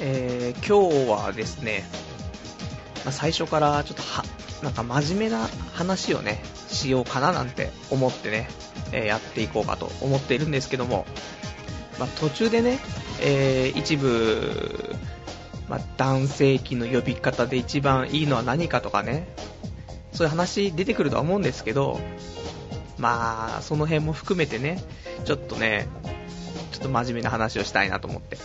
[0.00, 1.84] えー、今日はですね、
[3.04, 4.24] まあ、最初からちょっとは、
[4.62, 8.48] なんか真面目な話をね、しようかななんて思ってね、
[8.92, 11.06] えー、やっていこうかと思っているんですけども、
[11.98, 12.78] まあ、途中でね、
[13.20, 14.94] えー、一部、
[15.68, 19.28] まあ、男性器の呼び方で一番いいのは何かとかね、
[20.12, 22.00] そういう話出てくるとは思うんですけど、
[22.98, 24.82] まあ、その辺も含めてね、
[25.24, 25.86] ちょっとね、
[26.72, 28.38] ちょっと真面目な話をしたいなと思って。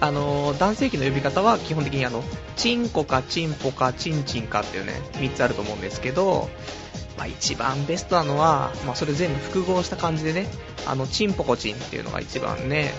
[0.00, 2.22] あの男性器の呼び方は基本的にあの、
[2.56, 6.48] チンコかチンポかチンチンかっていうね、3つあると思うんですけど、
[7.16, 10.46] まあ、一番ベストなのは、まあ、それ全部複合した感じでね、
[10.86, 12.92] あの、チンポコチンっていうのが一番ね、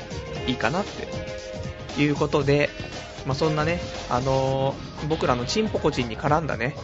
[0.45, 2.69] いいかなっていうことで、
[3.25, 3.79] まあ、そんなね、
[4.09, 4.75] あの、
[5.07, 6.75] 僕らのチンポコチンに絡んだね、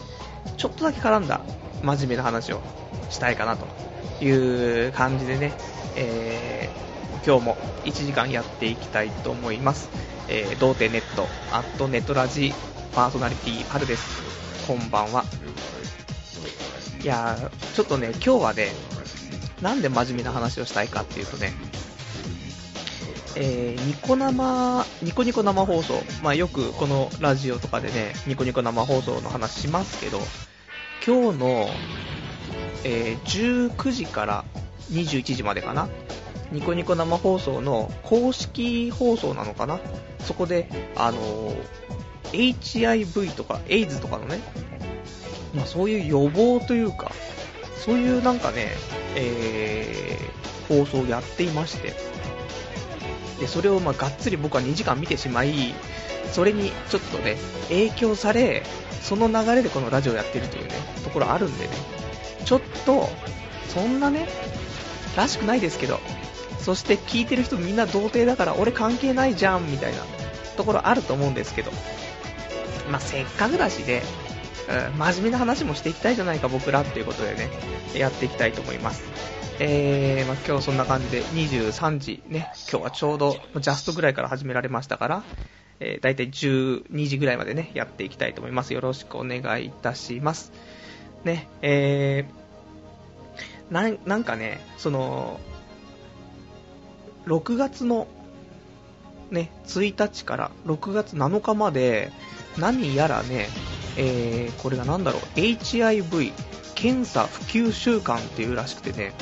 [0.56, 1.42] ちょっとだけ絡んだ
[1.82, 2.62] 真面目な話を
[3.10, 3.66] したいかなと
[4.24, 5.52] いう感じでね、
[5.94, 6.85] えー、
[7.26, 9.90] 今日も1時間やっていきたいと思います。
[10.28, 12.52] えー、童貞ネット、アットネットラジ
[12.94, 14.22] パーソナリティパルです。
[14.68, 15.24] こんばんは。
[17.02, 18.68] いやー、ちょっとね、今日はね、
[19.60, 21.52] なんで真面目な話をしたいかっていうとね、
[23.34, 30.20] えー、ニコ生、ニコニコ生放送、まあよくこのラジオとかでね、ニコニコ生放送の話しますけど、
[31.04, 31.68] 今日の、
[32.84, 34.44] えー、19時から
[34.92, 35.88] 21時までかな、
[36.52, 39.80] ニコニコ生放送の公式放送なのかな、
[40.20, 44.40] そこで、あのー、HIV とか AIDS とかのね、
[45.54, 47.12] まあ、そういう予防というか、
[47.84, 48.68] そういうなんかね、
[49.16, 51.94] えー、放送をやっていまして、
[53.40, 55.74] で、それをまあがっつり僕は2時間見てしまい、
[56.32, 57.36] それにちょっとね、
[57.68, 58.62] 影響され、
[59.02, 60.70] その流れでこのラジオやってるというね、
[61.04, 61.70] ところあるんでね、
[62.44, 63.08] ちょっと、
[63.68, 64.28] そんなね、
[65.16, 66.00] らしくないですけど、
[66.66, 70.00] そして聞いてる人みんな童貞だから俺関係ないじゃんみたいな
[70.56, 71.70] ところあると思うんですけど、
[72.90, 74.02] まあ、せっかくだしで、
[74.90, 77.50] うん、真面目な話もしていきたいじゃないか僕らっていうことでね、
[77.94, 79.04] やっていきたいと思います。
[79.60, 85.22] えー、まあ、今日そんな感じで23時ね、今日はちょうどジャストぐらいから始められましたから、
[85.78, 88.74] えー、だいたい12時ぐらいまでね、やっていきたいと思います。
[88.74, 90.50] よろしくお願いいたします。
[91.22, 95.38] ね、えー、なんかね、その、
[97.26, 98.06] 6月の
[99.30, 102.12] ね、1日から6月7日まで、
[102.56, 103.48] 何やらね、
[103.96, 106.32] えー、これが何だろう、HIV
[106.74, 109.12] 検査普及週間っていうらしくてね、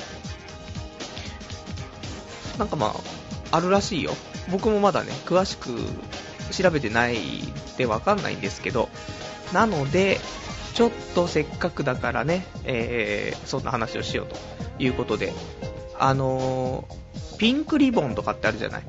[2.58, 2.94] なんかま
[3.50, 4.12] あ、あるらしいよ。
[4.50, 5.70] 僕もまだね、詳しく
[6.52, 7.18] 調べてない
[7.78, 8.88] でわかんないんですけど、
[9.52, 10.20] なので、
[10.74, 14.36] ちょっとせっかくだからね、えー、そんな話をしようと
[14.78, 15.32] いうことで、
[15.98, 17.04] あのー、
[17.44, 18.82] ピンクリボンとかってあるじゃない？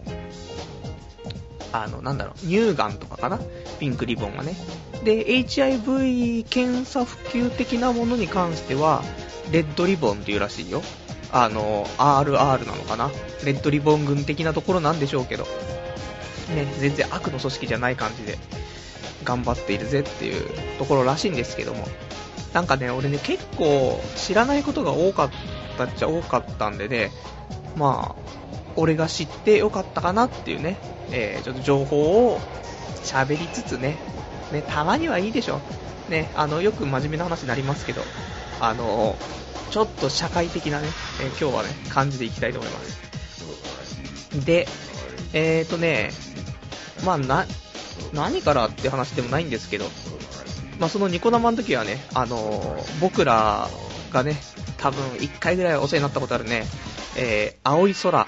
[1.74, 3.38] あの、なんだろう、乳がんとかかな？
[3.82, 4.56] ピンクリボンがね。
[5.04, 9.04] で、HIV 検査普及的なものに関しては、
[9.52, 10.82] レッドリボンっていうらしいよ。
[11.34, 13.12] あの、RR なのかな？
[13.44, 15.44] レッドリボン軍的なところなんでしょうけど。
[15.44, 18.38] ね、全然悪の組織じゃない感じで、
[19.26, 21.86] 頑張っているぜっていうところらしいんですけども。
[22.54, 25.30] なんかね、俺ね、結構知らないことが多かっ
[25.78, 27.12] たっちゃ多かったんでね、
[27.75, 28.16] まあ、
[28.75, 30.78] 俺が知ってよかったかなっていうね、
[31.12, 32.40] えー、ちょっと情報を
[33.03, 33.97] 喋りつつね、
[34.52, 35.59] ね、たまにはいいでしょ。
[36.09, 38.02] ね、あの、よく真面目な話になりますけど、
[38.59, 39.16] あの、
[39.72, 40.88] ちょっと社会的なね、
[41.22, 44.46] えー、今日はね、感じでいきたいと思います。
[44.46, 44.68] で、
[45.34, 46.12] えーとね、
[47.03, 47.46] まあな、
[48.14, 49.85] 何からって話でもないんですけど、
[50.80, 53.69] まあそのニコ生の時はね、あの、僕ら
[54.12, 54.38] がね、
[54.78, 56.66] 多分1回ぐらいお世話になったことあるね、
[57.18, 58.28] えー、青い空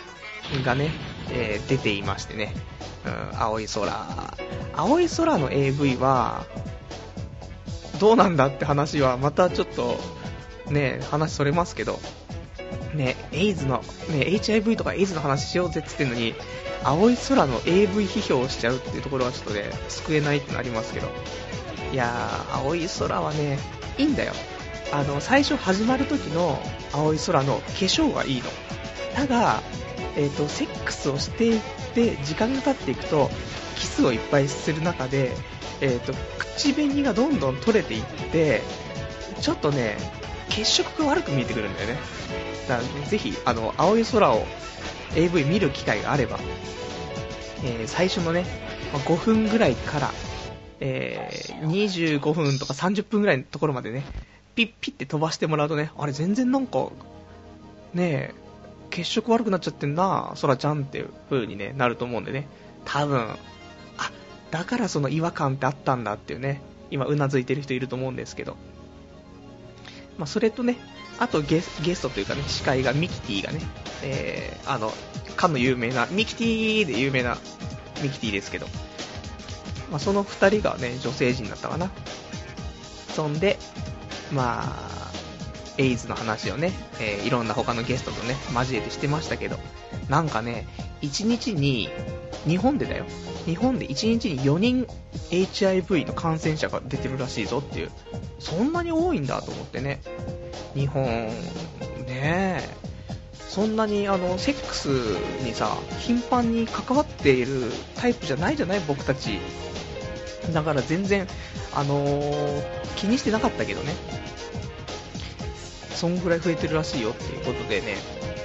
[0.64, 0.92] がね、
[1.32, 2.54] えー、出ていましてね、
[3.06, 4.08] うん、青い空。
[4.76, 6.46] 青い空の AV は、
[8.00, 9.98] どうなんだって話はまたちょっと、
[10.70, 12.00] ね、話それますけど、
[12.94, 16.36] ね、エイズの、ね、HIV とかエイズの話しようぜって言ってんのに、
[16.84, 21.08] 青い空の AV 批評をしちゃうっていうところはちょっとね、救えないってなりますけど。
[21.92, 23.60] いやー、青い空はね、
[23.98, 24.34] いいんだよ。
[24.92, 26.60] あの、最初始まる時の
[26.94, 28.50] 青い空の化粧がいいの。
[29.18, 29.64] ただ、
[30.16, 31.62] えーと、セックスをしていっ
[31.96, 33.32] て時間が経っていくと
[33.76, 35.32] キスをいっぱいする中で、
[35.82, 38.62] えーと、口紅がどんどん取れていって
[39.42, 39.98] ちょっとね
[40.50, 41.98] 血色が悪く見えてくるんだよね。
[42.68, 44.46] だからぜひあの青い空を
[45.16, 46.38] AV 見る機会があれば、
[47.64, 48.46] えー、最初のね
[48.94, 50.12] 5分ぐらいから、
[50.80, 54.04] えー、25分とか30分ぐらいのところまでね
[54.54, 56.90] ピッピッて飛ばしてもらうとねあれ全然なんか
[57.96, 58.47] ねえ
[58.90, 62.48] 血色悪くなっちゃってんな、そらちゃんっていう風に、ね、なると思うんでね、
[62.86, 63.38] 多分、あ、
[64.52, 68.58] だからその違和感ってあったんだっていうね、今うなずいてる人いると思うんですけど。
[70.18, 70.78] まあ、それとね、
[71.20, 73.62] あとゲストというかね、司会がミキティがね、
[74.04, 74.94] えー、あの、
[75.36, 77.38] かの有名な、ミキティで有名な
[78.02, 78.68] ミキティですけど、
[79.92, 81.92] まあ、その二人がね、女性陣だったかな。
[83.16, 83.58] そんで、
[84.32, 84.87] まあ、
[85.78, 89.58] エイズの話をね、えー、いろんな他のゲストとね、交えてしてましたけど、
[90.10, 90.68] なんかね、
[91.02, 91.90] 1日に、
[92.48, 93.06] 日本でだよ、
[93.46, 94.88] 日本で1日に4人
[95.30, 97.92] HIV の感染者が出てるらしいぞっていう、
[98.40, 100.02] そんなに多いんだと思ってね、
[100.74, 101.34] 日本、ね
[102.08, 102.70] え、
[103.48, 104.88] そんなにあのセックス
[105.44, 109.40] にさ、頻繁に関わっているタイプじゃないじゃない、僕たち。
[110.54, 111.28] だから全然、
[111.74, 112.64] あのー、
[112.96, 113.94] 気にしてなかったけどね。
[115.98, 117.98] そんぐらい増えてるらしいよっていうことでね、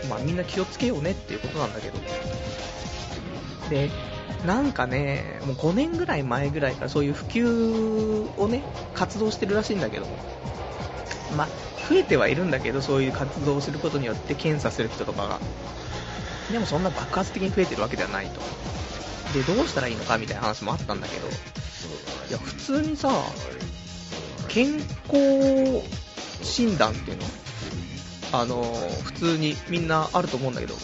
[0.08, 1.98] まあみんな気をつけようねっていうことなんだけど。
[3.70, 3.90] で、
[4.46, 8.62] なんかね、もう5年ぐらい前ぐらいからそういう普及をね、
[8.94, 10.06] 活動してるらしいんだけど。
[11.36, 11.48] まあ、
[11.88, 15.40] 増えてはいるんだけど、そういう活動をすることによって検査する人とかが。
[16.50, 18.40] でもそんな爆発的に増えてるわけではないと。
[19.32, 23.10] で、どうしたらいいのかみたいな話もあったんだけど、いや、普通にさ、
[24.48, 24.74] 健
[25.08, 25.82] 康
[26.42, 27.24] 診断っていうの？
[28.32, 28.62] あの
[29.04, 30.74] 普通にみんなあると思うんだけど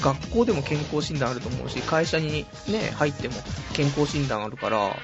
[0.00, 3.34] 学校でも健康診断あると思うし会社にね入っても
[3.72, 4.96] 健康診断あるから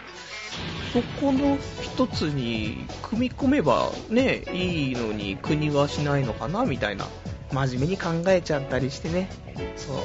[0.92, 7.06] そこの一つに組み込めばねいいのに国はしないのかなみたいな。
[7.52, 9.28] 真面目に考えちゃったりしてね。
[9.76, 9.96] そう。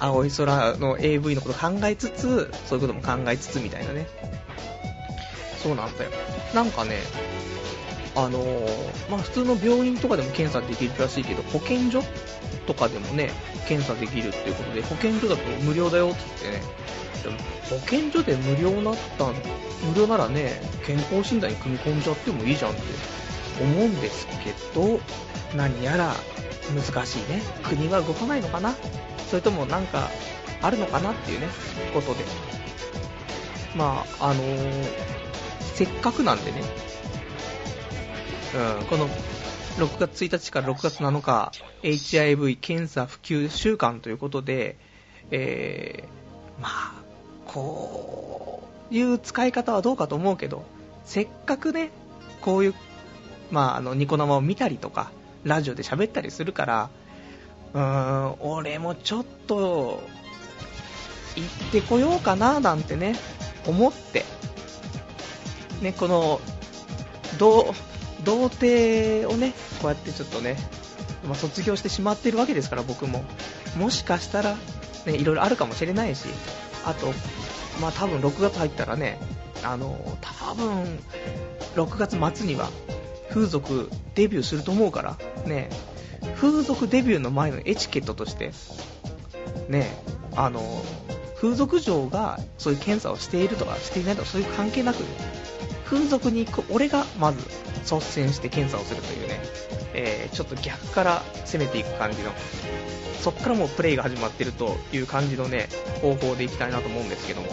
[0.00, 4.06] 青い空の AV のこと考えつつそういうことも考えつつみたいなね。
[5.58, 6.10] そうなんだよ。
[6.54, 7.00] なんかね
[8.18, 12.02] あのー、まあ、普通の病院とかでも検査できるらしいけど、保健所
[12.66, 13.30] とかでもね、
[13.68, 16.62] 検査できるっていうことで、保健所だと無料だよって言ってね、
[17.22, 17.36] でも
[17.78, 19.26] 保健所で無料なった
[19.86, 22.82] 無料ならね、健康診断に組み込んじゃってもいいじゃんって
[23.62, 24.98] 思うんですけど、
[25.56, 26.12] 何やら
[26.74, 27.40] 難しいね。
[27.62, 28.74] 国は動かないのかな
[29.30, 30.10] それともなんか
[30.60, 31.46] あるのかなっていうね、
[31.94, 32.24] ことで。
[33.76, 34.84] まあ、あのー、
[35.74, 36.62] せっかくなんでね、
[38.54, 39.08] うん、この
[39.76, 41.52] 6月1日から6月7日、
[41.82, 44.76] HIV 検査普及週間ということで、
[45.30, 46.92] えー、まあ、
[47.46, 50.64] こういう使い方はどうかと思うけど、
[51.04, 51.90] せっかくね、
[52.40, 52.74] こういう、
[53.50, 55.10] まあ、あの、ニコ生を見たりとか、
[55.44, 56.90] ラジオで喋ったりするから、
[57.74, 60.02] うーん、俺もちょっと、
[61.36, 63.14] 行ってこようかな、なんてね、
[63.66, 64.24] 思って、
[65.82, 66.40] ね、この、
[67.38, 67.64] どう、
[68.28, 70.56] 童貞をね、こうやってちょっとね、
[71.24, 73.24] まあ、卒業してしまってるわけですから、僕も。
[73.78, 74.56] もしかしたら、
[75.06, 76.26] ね、いろいろあるかもしれないし、
[76.84, 77.06] あと、
[77.80, 79.18] まあ多分6月入ったらね、
[79.64, 80.98] あの、多分、
[81.74, 82.68] 6月末には
[83.30, 85.16] 風俗デビューすると思うから、
[85.46, 85.70] ね、
[86.36, 88.52] 風俗デビューの前のエチケットとして、
[89.70, 89.88] ね、
[90.36, 90.82] あの、
[91.40, 95.02] 風俗嬢がそういう検査をしているとかしていないとかそういう関係なく、
[95.90, 97.38] 風俗に行く俺がまず
[97.90, 99.40] 率先して検査をするというね、
[99.94, 102.30] えー、ちょっと逆から攻めていく感じの、
[103.22, 105.68] そっからもうプレイが始まってるという感じのね、
[106.02, 107.48] 方法でいきたいなと思うんですけども、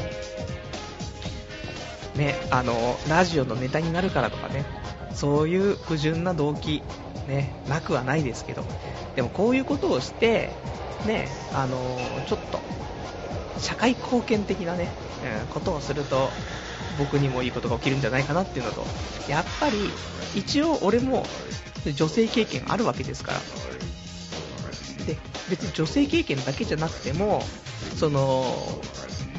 [2.17, 4.65] ね、あの、ラジオのネタになるからとかね、
[5.13, 6.83] そういう不純な動機、
[7.29, 8.65] ね、なくはないですけど、
[9.15, 10.49] でもこういうことをして、
[11.05, 11.77] ね、あの
[12.27, 12.59] ちょっと、
[13.59, 14.89] 社会貢献的なね、
[15.41, 16.29] うん、ことをすると、
[16.97, 18.85] 僕にもいいことが起きるんじゃないかなっていうのと、
[19.29, 19.89] やっぱり、
[20.35, 21.25] 一応俺も
[21.95, 23.39] 女性経験あるわけですから。
[25.05, 25.17] で、
[25.49, 27.43] 別に女性経験だけじゃなくても、
[27.97, 28.81] その、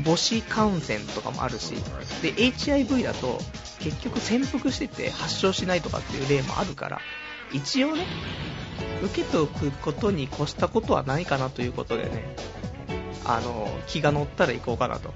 [0.04, 1.74] 母子感染とかもあるし、
[2.22, 3.38] で、HIV だと、
[3.80, 7.00] 結局潜伏してて発症しないとかっていう例もあるから、
[7.52, 8.06] 一応ね、
[9.02, 12.34] 受けておくことに越したことはないかなということでね、
[13.24, 15.14] あの、気が乗ったら行こうかなと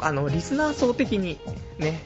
[0.00, 1.38] あの、リスナー層的に、
[1.78, 2.00] ね、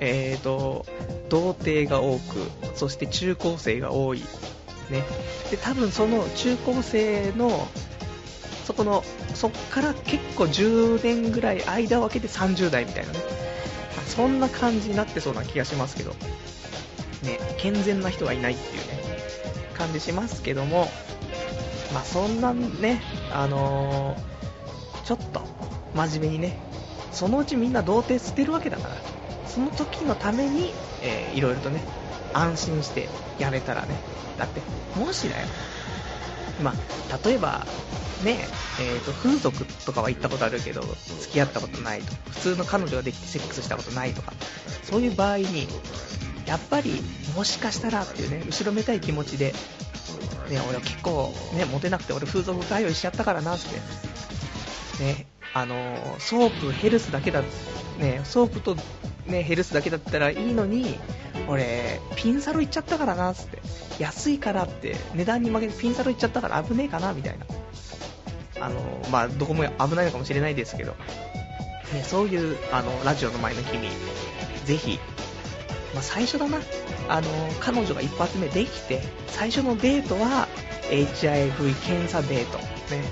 [0.00, 0.86] えーと、
[1.28, 4.20] 童貞が多く、そして中高生が多い。
[4.90, 5.02] ね。
[5.50, 7.66] で、多分その中高生の、
[8.64, 9.04] そこの、
[9.34, 13.18] そっから結構10年ぐらい間を空けて30代みたいなね。
[14.06, 16.14] そんな感じになってそうな気がしますけど。
[17.22, 19.05] ね、健全な人はいないっていうね、
[19.76, 20.88] 感じしますけども、
[21.92, 23.02] まあそんなね、
[23.32, 25.42] あのー、ちょっと
[25.94, 26.58] 真面目にね、
[27.12, 28.96] そのうちみんな童貞捨てるわけだから、
[29.46, 31.82] その時のために、えー、いろいろとね、
[32.32, 33.94] 安心してやれたらね、
[34.38, 34.60] だって、
[34.98, 35.46] もしだよ、
[36.62, 37.66] まあ、例えば、
[38.24, 38.46] ね、
[38.80, 40.82] えーと、風俗とかは行ったことあるけど、
[41.20, 44.32] 付き合ったことないと、普通の彼女ができてセックスしたことないとか、
[44.82, 45.68] そういう場合に、
[46.46, 47.02] やっぱり
[47.34, 49.52] もしかしたらっていうね、後ろめたい気持ちで、
[50.48, 57.42] ね、俺は結構ね、モテなくて俺風俗通いしちゃったからなって、ね、あの、ソープ、ヘルスだけだ、
[57.98, 58.76] ね、ソープと
[59.26, 60.98] ね、ヘルスだけだったらいいのに、
[61.48, 63.58] 俺、ピンサロ行っちゃったからな、って。
[63.98, 67.46] 安いからって、値段に負けてピンサロ行っちゃったから危ねえかな、みたいな。
[68.60, 70.92] あの、まあ、どこも危ないのかもしれないですけど、
[71.92, 73.88] ね、そういう、あの、ラジオの前の君、
[74.64, 74.98] ぜひ、
[75.96, 76.58] まあ、最初だな、
[77.08, 80.46] あの彼女が一発目できて最初のデートは
[80.90, 83.02] HIV 検査デート、ね、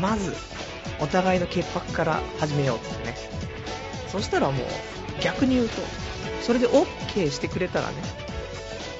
[0.00, 0.32] まず
[1.00, 3.16] お互いの潔白から始めようってね。
[4.12, 4.66] そしたらもう
[5.20, 5.74] 逆に言うと
[6.40, 7.94] それで OK してくれたらね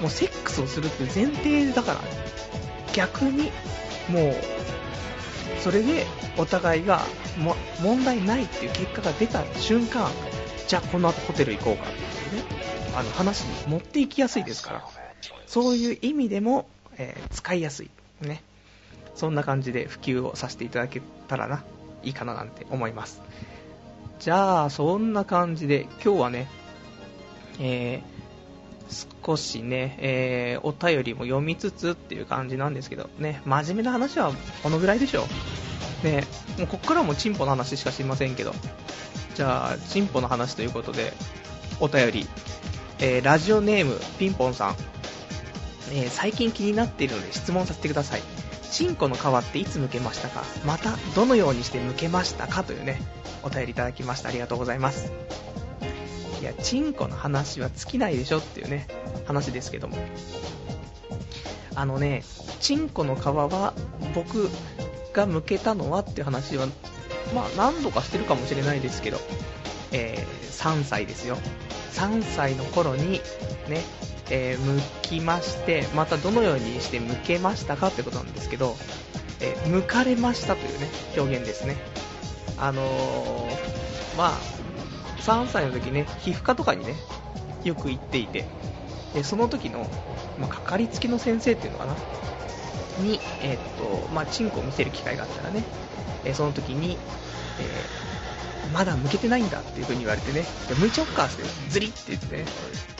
[0.01, 2.07] もうセックスをするっていう前提だからね。
[2.93, 3.51] 逆に
[4.09, 4.35] もう
[5.61, 6.05] それで
[6.37, 7.01] お互いが
[7.81, 10.09] 問題ないっていう結果が出た瞬間
[10.67, 11.85] じゃあこの後ホテル行こうか。
[11.85, 12.14] って
[12.95, 14.83] あの話に持っていきやすいですから、
[15.47, 16.65] そういう意味でも、
[16.97, 17.89] えー、使いやすい。
[18.21, 18.41] ね。
[19.15, 21.63] そんな感じで普及をさせていただけたらな、
[22.03, 23.21] いいかななんて思います。
[24.19, 26.47] じゃあ、そんな感じで、今日はね、
[27.59, 34.31] えー、少しね、えー、お便りも読みつつっていう感じなんですけど、ね、真面目な話は
[34.63, 35.27] このぐらいでしょ
[36.03, 36.05] う。
[36.05, 36.23] ね、
[36.57, 38.53] もうこっからもチンポの話しか知りませんけど、
[39.33, 41.13] じゃあ、チンポの話ということで、
[41.79, 42.27] お便り
[42.99, 44.75] えー、ラジオネームピンポンさん、
[45.91, 48.21] えー、最近気になっているので質問させてください。
[48.71, 50.43] チンコの皮っていつ剥けましたか？
[50.65, 52.63] またどのようにして剥けましたか？
[52.63, 52.99] というね
[53.43, 54.29] お便りいただきました。
[54.29, 55.11] ありがとうございます。
[56.41, 58.87] いやチンコの話は尽きないでしょっていうね
[59.25, 59.97] 話ですけども。
[61.75, 62.23] あのね
[62.59, 63.73] チンコの皮は
[64.13, 64.49] 僕
[65.13, 66.67] が剥けたのはっていう話は
[67.33, 69.19] まあ何度かしてるかもしれないですけど、
[69.95, 71.37] えー、3歳ですよ
[71.93, 73.21] 3歳の頃に
[73.69, 73.81] ね、
[74.29, 78.75] えー、剥きまして、またどのようにして剥けましたかってことなんですけど、
[79.39, 81.77] えー、剥かれましたというね、表現ですね。
[82.57, 84.31] あのー、まあ、
[85.21, 86.95] 3歳の時ね、皮膚科とかにね、
[87.63, 88.45] よく行っていて、
[89.13, 89.87] でその時の、
[90.37, 91.95] まあ、かかりつけの先生っていうのかな、
[92.99, 95.63] に、えー、っと、まあ、チンコを見せる機会があったらね、
[96.25, 96.97] えその時に、
[97.57, 98.04] え
[98.73, 100.45] まだ向けてないんだっていう風に言われてね、
[100.79, 102.45] 向いちゃおっかって、ズリって言ってね、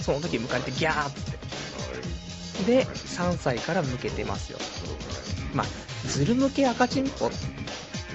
[0.02, 2.66] その時向かれてギャーって。
[2.66, 4.60] で、3歳から向けてますよ。
[5.54, 5.68] まあ、
[6.08, 7.30] ズル向け赤チンポ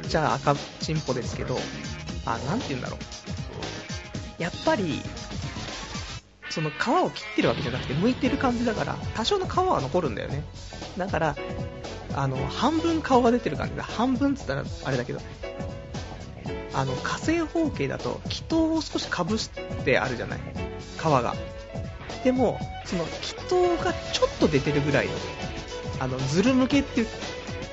[0.08, 1.58] じゃあ赤チンポですけど、
[2.26, 2.96] あ、なんて言うんだろ
[4.38, 4.42] う。
[4.42, 5.02] やっぱり、
[6.50, 10.42] その皮を切ってるわけじゃなくて、剥いてる感じだから、多少の皮は残るんだよね。
[10.96, 11.36] だから、
[12.14, 13.84] あの、半分顔が出てる感じだ。
[13.84, 15.20] 半分っつったらあれだけど、
[16.72, 19.50] あの火星方形だと気筒を少しかぶし
[19.84, 20.40] てあるじゃない？
[20.98, 21.34] 皮が。
[22.24, 25.12] でもその気筒がちょっと出てるぐらいの
[26.00, 27.06] あのズル向けっていう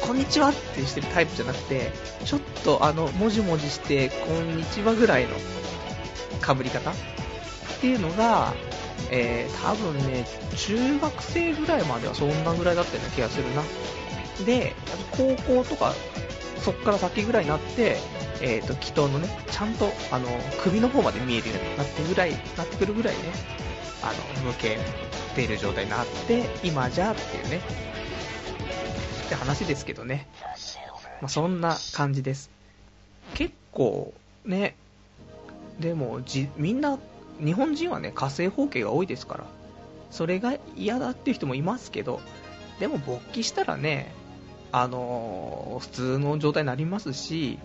[0.01, 1.92] こんにちはってしてるタイプじゃなくて
[2.24, 5.36] ちょっとあのもじもじしてこんにちはぐらいの
[6.42, 6.92] かぶり方？
[6.92, 6.94] っ
[7.82, 8.54] ていうのが、
[9.12, 10.25] えー、多分ね
[10.56, 13.63] 中学生ぐらいまではそんなぐらいだったような気がするな。
[14.46, 14.75] で
[15.12, 15.94] 高校とか
[16.60, 17.98] そっから先ぐらいになって
[18.42, 20.28] えっ、と、祈祷のね、ちゃんと、あの、
[20.62, 23.22] 首の方まで見えるようになってぐらい、なってくるぐらいね、
[24.04, 24.78] あの、向け
[25.36, 27.62] ている状態になって、今じゃっていうね、
[29.26, 30.28] って話ですけどね。
[31.20, 32.52] まあ、そんな感じです。
[33.34, 34.14] 結構、
[34.46, 34.76] ね、
[35.80, 37.00] でもじ、みんな、
[37.44, 39.46] 日本人はね、火星方形が多いですから、
[40.12, 42.22] それが嫌だっていう人もいますけど、
[42.80, 44.14] でも勃起したらね、
[44.71, 47.59] あの、普通の状態になりますし、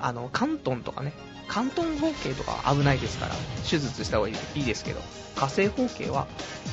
[0.00, 1.12] あの、関東とかね、
[1.48, 3.34] 関東方形とか危ないですから、
[3.68, 5.00] 手術した方がいいですけど、
[5.34, 6.26] 火星方形は、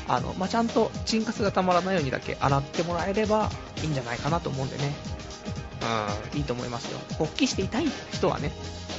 [0.08, 3.50] あの、まあ、ちゃんと沈活がたまらないようにだけ洗ってもらえれば
[3.82, 4.94] いいんじゃないかなと思うんでね、
[6.34, 7.00] うん、いいと思いますよ。
[7.18, 8.52] 勃起して痛い人はね、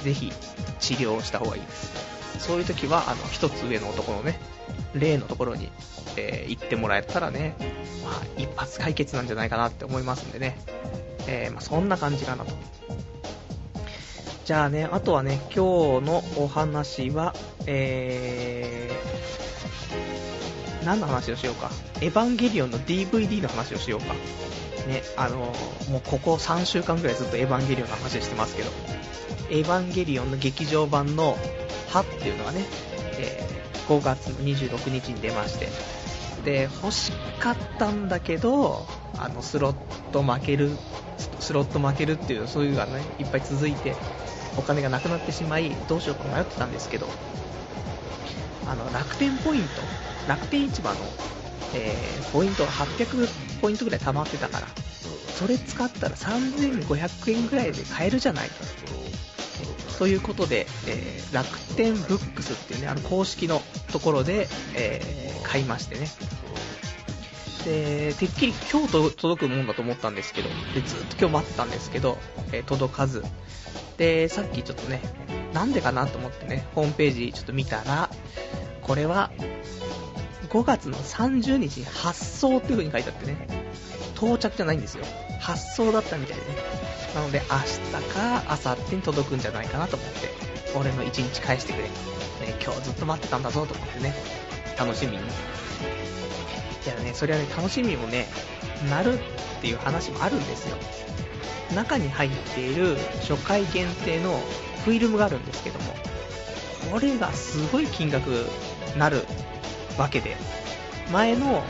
[0.02, 0.32] ぜひ
[0.80, 1.92] 治療した方がいいです。
[2.40, 4.38] そういう時は、あの、一つ上の男のね、
[4.94, 5.70] 例のところに、
[6.16, 7.54] えー、行ってもらえたらね、
[8.04, 10.58] まあ、一発解決なんじゃないかなって思いますんでね、
[11.26, 12.52] えー、まあ、そんな感じかなと。
[14.44, 17.34] じゃあね、あとはね、今日のお話は、
[17.66, 21.70] えー、何の話をしようか。
[22.00, 24.14] エヴァンゲリオンの DVD の話をしようか。
[24.86, 25.36] ね、あの
[25.90, 28.70] もうここ3週間ぐらいずっとエヴァンゲリオンの話してますけど、
[29.50, 31.36] エヴァンゲリオンの劇場版の
[31.90, 32.64] 歯っていうのがね、
[33.18, 33.57] えー、
[33.88, 35.68] 5月26日に出まして、
[36.44, 39.76] で、欲しかったんだけど、あの、スロッ
[40.12, 40.70] ト負ける、
[41.40, 43.96] スロット負けるっていう、そういうのがね、いっぱい続いて、
[44.56, 47.08] お金がなくなってしまい、どうしようか迷ってたんですけど、
[48.66, 49.82] あの、楽天ポイント、
[50.26, 51.00] 楽天市場の、
[51.72, 53.28] えー、ポイントが800
[53.60, 54.66] ポイントぐらい溜まってたから、
[55.34, 58.50] それ使ったら3500円ぐらいで買えるじゃない
[59.98, 60.06] と。
[60.06, 63.62] いうことで、えー、楽天ブックスっていうね、あの公式の
[63.92, 66.08] ところで、えー、買いましてね。
[67.64, 72.18] で、てっきり今日届くもんだと思ったんですけど、でずっと今日待ったんですけど、
[72.52, 73.24] えー、届かず。
[73.96, 75.00] で、さっきちょっとね、
[75.52, 78.10] なんでかなと思ってね、ホームページちょっと見たら、
[78.82, 79.30] これは、
[80.48, 83.46] 5月の30日に発送っていう風に書いてあってね、
[84.14, 85.04] 到着じゃないんですよ。
[85.48, 86.48] 発送だったみたいでね。
[87.14, 87.56] なので、明
[88.00, 90.28] 日か明後日に届くんじゃないかなと思って、
[90.76, 91.84] 俺の1日返してくれ。
[91.84, 91.90] ね、
[92.62, 94.14] 今日ずっと待ってたんだぞと思ってね、
[94.78, 95.12] 楽しみ？
[95.12, 95.18] に。
[95.18, 95.20] い
[96.86, 98.26] やね、それはね、楽しみもね、
[98.90, 99.18] なるっ
[99.62, 100.76] ていう話もあるんですよ。
[101.74, 104.38] 中に入っている初回限定の
[104.84, 105.96] フィルムがあるんですけども、
[106.92, 108.46] これがすごい金額
[108.98, 109.24] なる
[109.96, 110.36] わけで、
[111.10, 111.64] 前の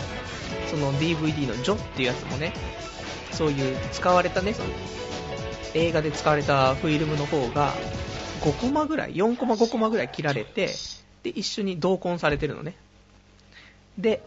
[0.69, 2.53] その DVD のジョっていうやつもね、
[3.33, 4.69] そういう使われたね、その
[5.75, 7.73] 映画で使われたフィルムの方が
[8.41, 10.71] 5コマぐらい、4コマ5コマぐらい切られて、
[11.23, 12.75] で、一緒に同梱されてるのね。
[13.99, 14.23] で、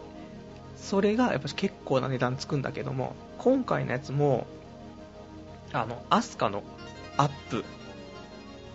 [0.78, 4.48] それがやっぱ結構な値段つくんだけども、今回のやつも、
[5.72, 6.64] あの、アスカの
[7.18, 7.64] アップ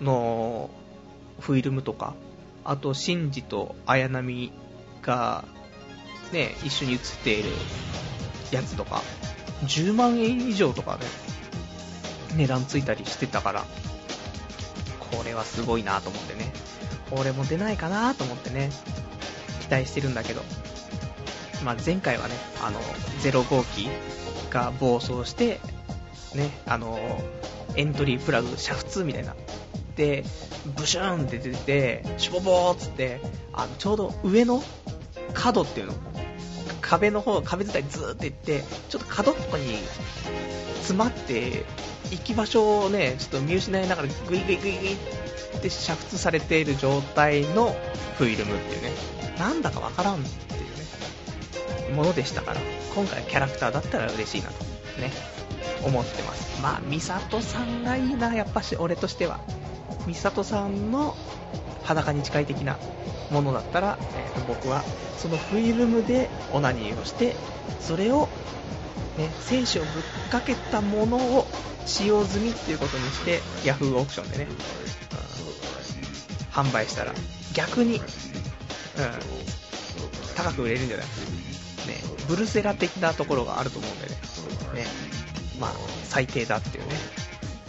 [0.01, 0.71] の
[1.41, 2.15] フィルムとか、
[2.65, 4.53] あと、シンジと綾波
[5.03, 5.45] が、
[6.33, 7.51] ね、一緒に写っている
[8.51, 9.03] やつとか、
[9.65, 11.07] 10万円以上とかね、
[12.37, 13.65] 値段ついたりしてたから、
[15.11, 16.53] これはすごいなと思ってね、
[17.11, 18.71] 俺も出ないかなと思ってね、
[19.63, 20.43] 期待してるんだけど、
[21.65, 22.81] まあ、前回はね、あの、
[23.23, 23.89] 0号機
[24.51, 25.61] が暴走して、
[26.35, 26.99] ね、あの、
[27.77, 29.35] エントリープラグ煮沸みたいな。
[29.97, 30.25] で、
[30.77, 33.21] ブシューンって出てて、シュボボーっつって、
[33.53, 34.63] あの、ちょうど上の
[35.33, 35.95] 角っていうの、
[36.89, 39.79] 壁の方、壁伝いずーっと行って、ちょっと角っこに
[40.77, 41.65] 詰まって、
[42.11, 44.97] 行き場所をね、ちょっと見失いながらグイグイグイグイっ
[45.61, 47.75] て煮沸されている状態の
[48.17, 48.93] フィルムっていうね、
[49.39, 50.59] なんだかわからんってい
[51.89, 52.61] うね、ものでしたから、
[52.95, 54.65] 今回キャラクターだったら嬉しいなと、
[55.01, 55.13] ね、
[55.85, 56.63] 思ってます。
[56.63, 59.41] まあ、ミサトさんがいいな、やっぱし、俺としては。
[60.07, 61.17] ミサトさんの
[61.83, 62.79] 裸に近い的な
[63.31, 64.83] ものだったら、えー、と僕は
[65.19, 67.35] そのフィルムでオナニーをして、
[67.81, 68.29] それを、
[69.19, 69.93] ね、精子をぶっ
[70.31, 71.47] かけたものを
[71.87, 74.49] 使用済みっていうことにして、Yahoo オークションでね、
[76.53, 77.13] 販売したら、
[77.55, 78.03] 逆に、うん、
[80.37, 81.07] 高く売れるんじゃない？
[81.07, 81.13] ね、
[82.29, 84.15] ブルセラ的なところがあると思うんでね、
[84.83, 84.87] ね、
[85.61, 85.73] まあ、
[86.05, 86.95] 最低だっていうね、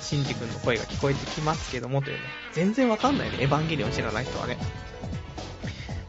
[0.08, 4.58] シンジ君の声が聞こえてきますけどもというね、全然わかんないね、エヴァンゲリオン知らない人はね。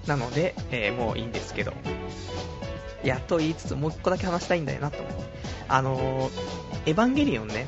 [0.06, 1.72] なので、えー、もういいんですけど、
[3.02, 5.12] やっと言いつつ、もう一個だけ話したいんだよなと思う。
[5.68, 6.32] あのー、
[6.86, 7.66] エヴァンゲリオンね、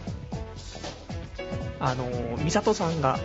[1.81, 3.19] あのー、ミサトさんが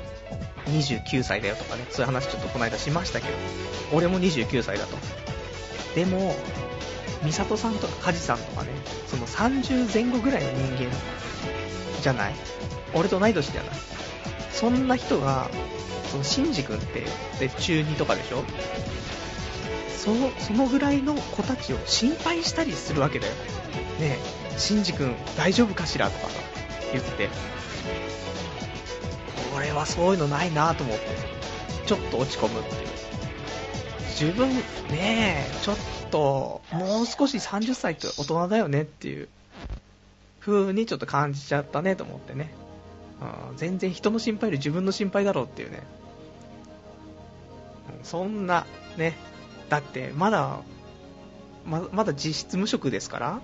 [0.65, 3.33] 29歳だよとかね、そういう話ちょっとこの間しましたけど、
[3.93, 4.97] 俺も29歳だと。
[5.93, 6.35] でも、
[7.23, 8.69] ミサトさんとかカジさんとかね、
[9.07, 10.91] その30前後ぐらいの人間
[12.01, 12.33] じゃない？
[12.95, 13.71] 俺と同い年じゃな
[14.51, 15.49] そんな人が、
[16.11, 17.05] その、シンジ君って、
[17.39, 18.43] で、中2とかでしょ？
[19.97, 23.33] その、そのぐらいの子たちを心配したりするわけだよ。
[23.99, 24.17] ね
[24.55, 26.31] え、シンジ君大丈夫かしらとか
[26.93, 27.27] 言って、
[29.53, 31.05] これはそういうのないなと思って、
[31.85, 32.87] ちょっと落ち込むっていう。
[34.19, 34.49] 自分、
[34.89, 35.77] ねえ、ちょっ
[36.11, 39.27] と、もう少し30歳って大人だよねっていう
[40.39, 42.53] 風にちょっと感じちゃったねと思ってね。
[43.55, 45.83] 全然人の心配より自分の心配だろうっていうね。
[48.03, 48.65] そんな、
[48.97, 49.15] ね。
[49.69, 50.59] だって、まだ、
[51.65, 53.41] ままだ実質無職ですから、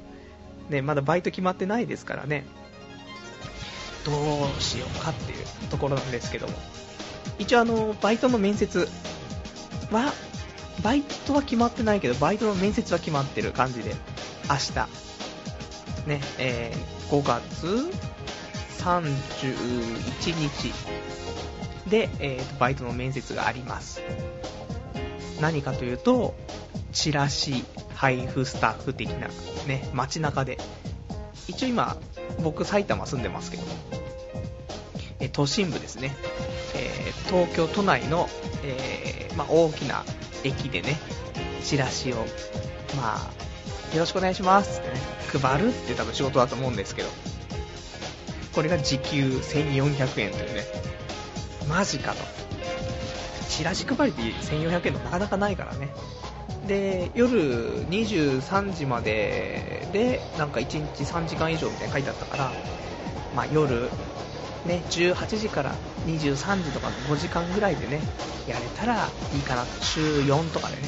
[0.69, 2.45] ね、まだバイト決まってないですからね。
[4.05, 6.53] どうしようかっていうところなんですけども。
[7.39, 8.87] 一応あの、バイトの面接
[9.91, 10.13] は、
[10.83, 13.95] バイトは決まってないけど、バイトの面接は決まってる感じで、
[14.49, 18.10] 明日、ね、えー、5月
[18.81, 20.73] 31日
[21.89, 24.01] で、えー、バイトの面接があります。
[25.39, 26.35] 何かというと、
[26.91, 27.63] チラシ
[27.95, 29.27] 配布スタッフ的な、
[29.67, 30.57] ね、街中で。
[31.47, 31.97] 一応今、
[32.43, 33.63] 僕埼玉住んでますけど、
[35.19, 36.15] え都心部ですね。
[36.75, 38.29] えー、東京都内の、
[38.63, 40.03] えー、まあ、大きな
[40.43, 40.97] 駅でね、
[41.63, 42.15] チラシを、
[42.97, 44.99] まあ、よろしくお願いしますってね、
[45.39, 47.09] 配るって多分仕事だと思うんですけど、
[48.53, 50.65] これが時給1400円というね、
[51.67, 52.41] マジかと。
[53.49, 55.89] チラシ配りで1400円のなかなかないからね。
[56.67, 62.51] で、夜23時までで、なんか1日3時間以上みたいに書いてあったから、
[63.35, 63.89] まあ夜、
[64.65, 68.01] ね、18時から23時とかの5時間ぐらいでね、
[68.47, 70.81] やれたらいいかなと、週4とかでね。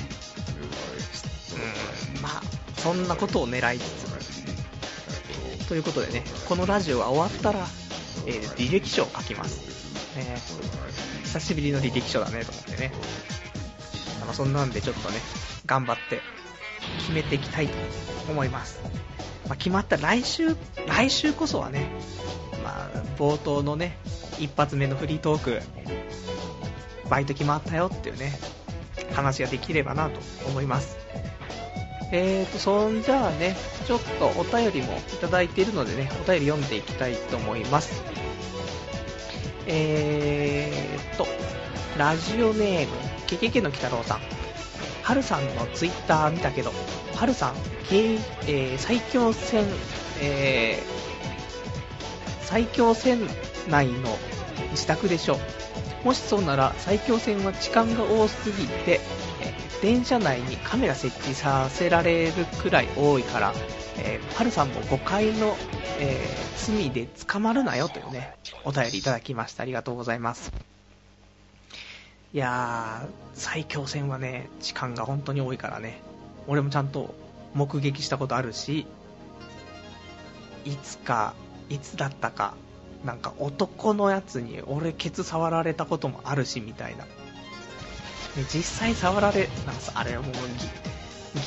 [2.15, 2.41] うん、まあ、
[2.77, 4.02] そんなことを狙いつつ、
[5.67, 7.65] ということでね、このラジオが終わったら、
[8.25, 9.61] えー、履歴書を書きます。
[10.17, 10.37] ね、
[11.23, 12.91] 久しぶりの履歴書だねと思ってね。
[14.25, 15.17] まあ、そんなんでちょっとね、
[15.65, 16.21] 頑張って
[16.99, 17.73] 決めていきたいと
[18.29, 18.79] 思います。
[19.47, 20.55] まあ、決まった来週、
[20.87, 21.89] 来週こそはね、
[22.63, 23.97] まあ、冒頭のね、
[24.39, 25.61] 一発目のフリートーク、
[27.09, 28.37] バイト決まったよっていうね、
[29.13, 30.97] 話ができればなと思います。
[32.11, 33.55] えーと、そんじゃあね、
[33.87, 38.03] ちょっとお便りもいただいているのでね、お便り読んでいきたいと思います。
[39.65, 41.25] えーと、
[41.97, 42.93] ラジオネーム、
[43.27, 44.19] ケケケの鬼太郎さん。
[45.03, 46.71] はるさんのツイッター見たけど、
[47.15, 47.55] はるさん、
[47.91, 49.65] えー、最強戦、
[50.21, 53.19] えー、最強戦
[53.69, 54.17] 内の
[54.71, 55.37] 自宅でしょ。
[56.03, 58.99] もしそうなら、最強戦は痴漢が多すぎて、
[59.83, 63.53] 電車内にカメラ設置させられるくらい多いから、
[63.97, 65.57] えー、パルさんも誤解の、
[65.99, 69.63] えー、罪で捕まるなよというね、お便りいただきました。
[69.63, 70.53] ありがとうございます。
[72.33, 75.99] いやー、最強戦はね、時間が本当に多いからね、
[76.47, 77.13] 俺もちゃんと
[77.53, 78.87] 目撃したことあるし、
[80.63, 81.33] いつか、
[81.67, 82.53] いつだったか、
[83.03, 87.05] なんか男のやつに俺ケツ触られたこともあるし、みたいな。
[88.53, 90.31] 実際触られ、なんかあれはもう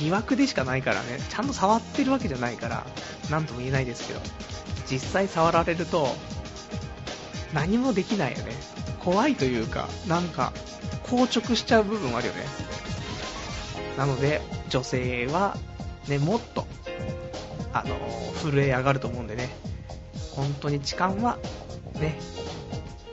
[0.00, 2.86] 疑惑でしかないからね、ちゃんと触ってるわけじゃないから、
[3.30, 4.20] なんとも言えないですけど、
[4.90, 6.08] 実際触られると、
[7.52, 8.52] 何もできないよね。
[9.00, 10.52] 怖いというか、なんか、
[11.08, 12.44] 硬直しちゃう部分あるよね。
[13.96, 15.56] なので、女性は、
[16.08, 16.66] ね、もっと、
[17.72, 17.96] あの、
[18.42, 19.48] 震え上がると思うんでね、
[20.32, 21.38] 本当に痴漢は、
[21.94, 22.18] ね、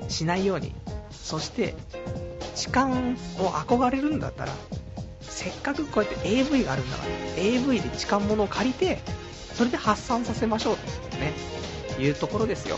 [0.09, 0.73] しないように、
[1.11, 1.75] そして、
[2.55, 4.53] 痴漢を憧れるんだったら、
[5.21, 8.99] せっかくこうやって AV があるんだから、AV で痴漢物を借りて、
[9.53, 10.77] それで発散させましょう
[11.11, 11.33] とね、
[11.99, 12.77] いうところですよ。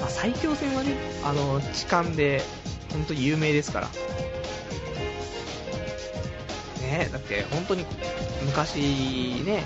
[0.00, 2.42] まあ、最強戦はね、あの、痴漢で、
[2.92, 3.88] 本当に有名ですから。
[6.80, 7.84] ねだって本当に
[8.46, 9.64] 昔ね、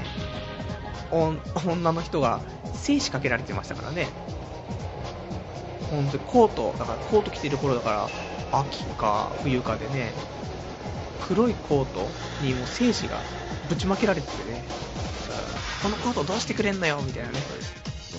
[1.10, 2.40] 女の人が
[2.74, 4.08] 精子かけられてましたからね。
[5.90, 8.08] 本当にコート、だからコート着てる頃だから、
[8.58, 10.12] 秋か冬かでね、
[11.20, 12.08] 黒いコート
[12.42, 13.18] にもう精子が
[13.68, 14.64] ぶちまけられててね、
[15.82, 17.38] このコートどうしてくれんのよみたいなね、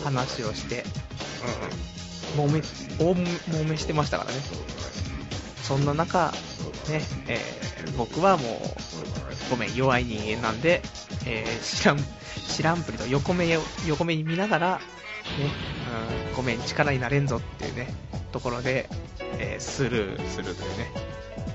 [0.04, 0.84] 話をして、
[2.36, 2.62] 揉め、
[3.00, 4.38] 大揉めしてましたからね。
[5.64, 6.32] そんな中、
[6.90, 10.82] ね、えー、僕はもう、ごめん、弱い人間なんで、
[11.26, 11.98] えー、知らん、
[12.48, 13.48] 知らんぷりと横目、
[13.88, 14.82] 横目に見ながら、
[16.30, 17.88] うん、ごめん、力になれんぞっていうね、
[18.32, 18.90] ところで、
[19.38, 20.92] えー、スルーするというね、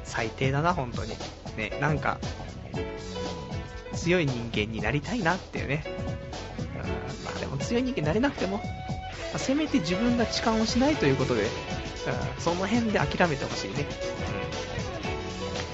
[0.05, 1.15] 最低だな、本当に。
[1.57, 2.19] ね、なんか、
[3.95, 5.85] 強い人間になりたいなっていうね。
[6.59, 8.63] うん、まあでも強い人間になれなくても、ま
[9.35, 11.49] あ、せめて自分が痴漢をしないということで、うん、
[12.39, 13.87] その辺で諦めてほしいね。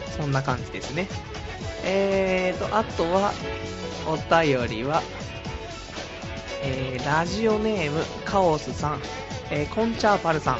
[0.08, 0.22] うん。
[0.22, 1.08] そんな感じですね。
[1.84, 3.32] えーと、あとは、
[4.06, 5.02] お便りは、
[6.64, 9.00] えー、ラジオネーム、カオスさん、
[9.50, 10.58] えー、コンチャーパルさん、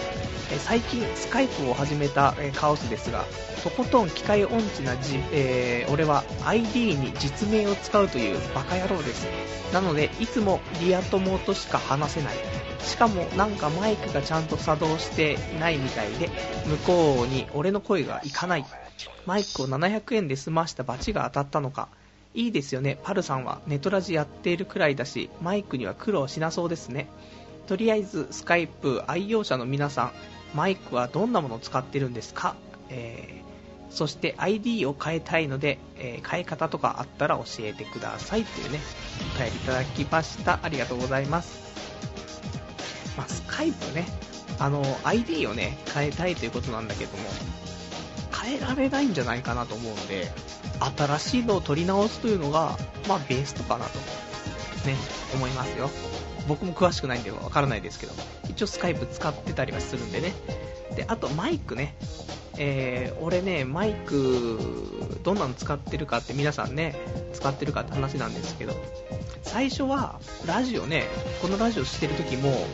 [0.50, 3.24] えー、最近スカイプを始めた、え、カオスですが、
[3.62, 9.26] とことん機械音痴なじ、えー、俺は ID に実名を使うというバカ野郎です。
[9.72, 12.34] なので、いつもリア友としか話せない。
[12.80, 16.30] しかもなんかマイクがちゃんと作動してないみたいで、
[16.66, 18.66] 向こうに俺の声がいかない。
[19.24, 21.88] マイクを700円で済ましたバチが当たったのか。
[22.34, 27.08] いいですよね、パルさんはネトラジやっているくらいだし、マイクには苦労しなそうですね。
[27.66, 30.12] とりあえず、スカイプ愛用者の皆さん、
[30.54, 32.54] マイクはどんなものを使ってるんですか、
[32.88, 38.80] えー、そして ID を変えたいので、えー、変え方とかあったら教えてくださいというね、
[39.36, 40.58] お便りいただきました。
[40.62, 41.60] ありがとうございます。
[43.16, 44.06] まあ、スカイプね、
[44.58, 47.24] あの、ID をね、変えたいということなんだけども、
[48.42, 50.30] 変えられないんじゃないかなと思うんで、
[50.84, 52.76] 新しいのを取り直すというのが、
[53.08, 53.98] まあ、ベースとかなと、
[54.86, 54.96] ね、
[55.34, 55.90] 思いますよ。
[56.48, 58.12] 僕も詳しくないんでわからないですけど、
[58.48, 60.32] 一応スカイプ使ってたりはするんでね。
[60.96, 61.94] で、あとマイクね。
[62.58, 64.58] えー、俺ね、マイク、
[65.22, 66.94] どんなの使ってるかって皆さんね、
[67.32, 68.74] 使ってるかって話なんですけど、
[69.42, 71.06] 最初は、ラジオね、
[71.40, 72.66] このラジオしてる時も、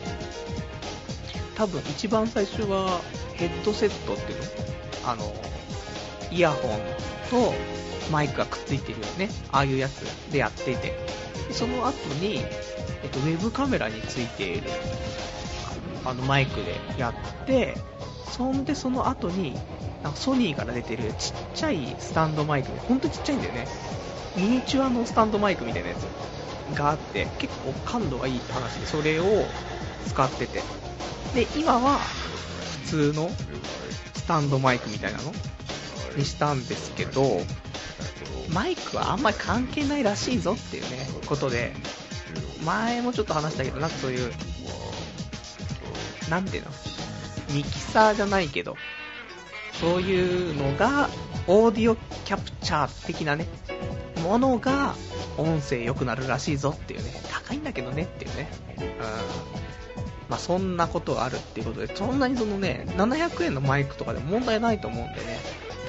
[1.55, 2.99] 多分一番最初は
[3.35, 4.45] ヘッドセットっていうの？
[5.05, 5.33] あの、
[6.31, 6.79] イヤホン
[7.29, 7.53] と
[8.11, 10.93] マイクがくっついてるよね、ああいうやつでやっていて、
[11.51, 12.43] その後に、
[13.03, 14.69] えっと、ウェブカメラについている
[16.05, 17.77] あのマイクでやって、
[18.31, 19.57] そんでその後に、
[20.03, 23.67] なんかソニーから出てるちっちゃいスタンドマイクで、ほんとちっちゃいんだよね。
[24.35, 26.07] ミニチュアのスタンドマイクみたいなやつ
[26.75, 29.45] があって、結構感度がいいって話で、それを
[30.07, 30.63] 使ってて。
[31.33, 31.99] で、今は
[32.83, 33.29] 普通の
[34.15, 35.33] スタンドマイクみたいなの
[36.15, 37.41] にしたんですけど、
[38.53, 41.73] マイクはあんまり関係ないらしいぞっていうね、ことで、
[42.65, 44.31] 前もちょっと話したけど、なんかそういう、
[46.29, 46.71] なんていうの
[47.53, 48.75] ミキサーじゃないけど、
[49.79, 51.09] そういうのが、
[51.47, 53.47] オーディオキャプチャー的なね、
[54.23, 54.95] ものが、
[55.37, 58.85] 音声良くなるらしいぞっていうね、高いんだけどねっていうね、うん。
[60.29, 65.39] まあそんなことがあるっていうことで、そんなにそのね、700円のマイクとかで問題ないと思うんでね、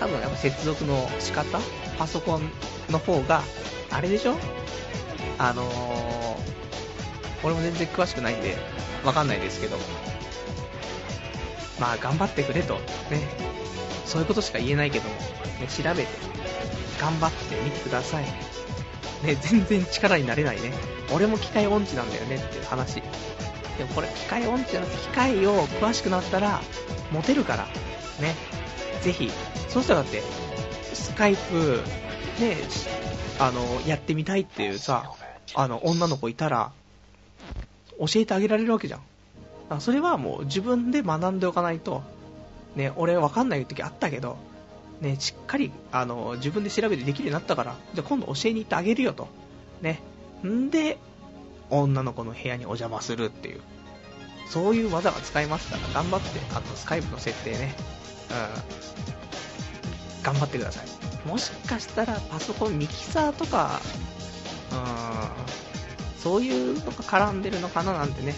[0.01, 1.61] 多分やっぱ接続の仕方、
[1.99, 2.51] パソコン
[2.91, 3.43] の方が、
[3.91, 4.35] あれでしょ？
[5.39, 5.67] あのー、
[7.45, 8.57] 俺も全然詳しくないんで、
[9.05, 9.77] わかんないですけど、
[11.79, 12.81] まあ頑張ってくれと、ね、
[14.07, 16.09] そういうことしか言えないけども、ね、調べて、
[17.01, 18.25] 頑張ってみてください。
[19.23, 20.73] ね、全然力になれないね。
[21.13, 23.03] 俺も機械音痴なんだよねっていう話。
[23.77, 26.63] でもこれ機械音痴じゃなくて機械を詳しくなったら、
[27.13, 27.67] モテるから、
[28.19, 28.35] ね。
[29.03, 29.31] ぜひ、
[29.69, 30.23] そうしたらだって、
[30.93, 31.81] スカイプ、
[32.39, 32.57] ね、
[33.39, 35.13] あの、やってみたいっていうさ、
[35.55, 36.73] あの、女の子いたら、
[37.99, 38.99] 教えてあげられるわけじゃ
[39.75, 39.81] ん。
[39.81, 42.03] それはもう自分で学んでおかないと、
[42.75, 44.37] ね、俺わかんない時あったけど、
[45.01, 49.29] ね、しっかり、あの、自分で調べてできるようになったから、じゃ今度教えに行ってあげるよと。
[49.81, 50.01] ね。
[50.47, 50.99] んで、
[51.71, 53.61] 女の子の部屋にお邪魔するっていう。
[54.49, 57.75] そういう技が使えますから、頑張って、あとスカイプの設定ね、
[58.31, 61.29] うん、頑張ってください。
[61.29, 63.81] もしかしたらパソコンミキサーとか、
[64.73, 68.35] うん、そういうのが絡んでるのかななんてね、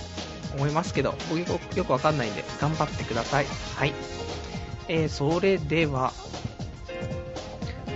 [0.57, 3.47] 思いますけど、僕よくわかんないんで、頑張ってください。
[3.77, 3.93] はい。
[4.89, 6.13] えー、それでは、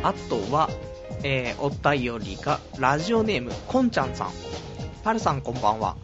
[0.03, 0.71] あとは、
[1.23, 4.31] えー、お便りが、ラジオネーム、こんちゃんさん。
[5.03, 5.97] パルさんこんばんは。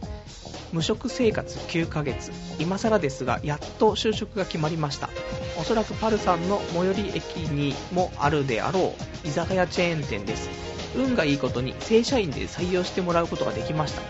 [0.72, 2.32] 無職生活9ヶ月。
[2.58, 5.10] 今更ですが、やっと就職が決まりました。
[5.58, 10.48] おそらくパルさんの最寄り駅にもあるであろう、居酒屋チェーン店です。
[10.96, 14.02] 運がいいことに正社員で採用してもらうことができました。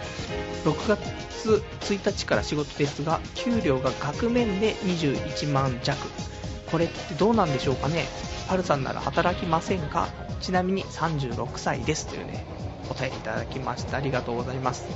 [0.65, 5.99] 6月1日から仕事ですが、給料が額面で21万弱。
[6.71, 8.07] これってどうなんでしょうかね？
[8.49, 10.09] パルさんなら働きませんか？
[10.41, 12.47] ちなみに36歳ですというね、
[12.89, 13.97] お便りいただきました。
[13.97, 14.87] ありがとうございます。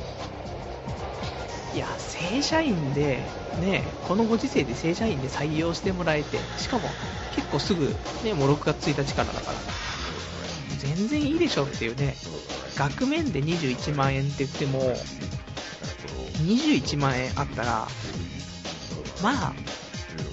[1.76, 3.20] いや、正社員で、
[3.60, 6.88] ね、このご時世で正社員で採用してもらえて、しかも
[7.34, 9.58] 結構すぐ、ね、もう6月1日からだから、
[10.78, 12.16] 全然いいでしょっていうね、
[12.76, 14.80] 額面で21万円って言っても、
[16.46, 17.88] 21万円あったら、
[19.22, 19.52] まあ、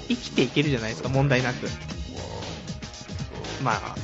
[0.08, 1.68] 生きていけるじゃないですか、問題なく。
[3.62, 3.96] まあ、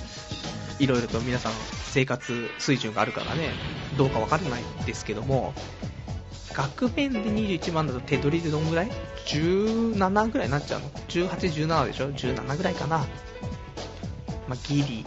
[0.78, 1.54] いろいろと皆さん
[1.86, 3.52] 生活水準があるからね、
[3.97, 5.54] どうかわからないですけども、
[6.53, 8.91] 額面で21万だと手取りでどんぐらい
[9.27, 11.29] ?17 ぐらいになっちゃうの ?18、
[11.67, 12.99] 17でしょ ?17 ぐらいかな。
[14.47, 15.05] まあ、ギリ。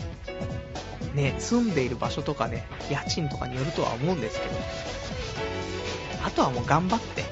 [1.14, 4.54] ね、住んでいる場所とかね、家賃とかによるとは思うんですけど、
[6.24, 7.24] あとはもう頑張って、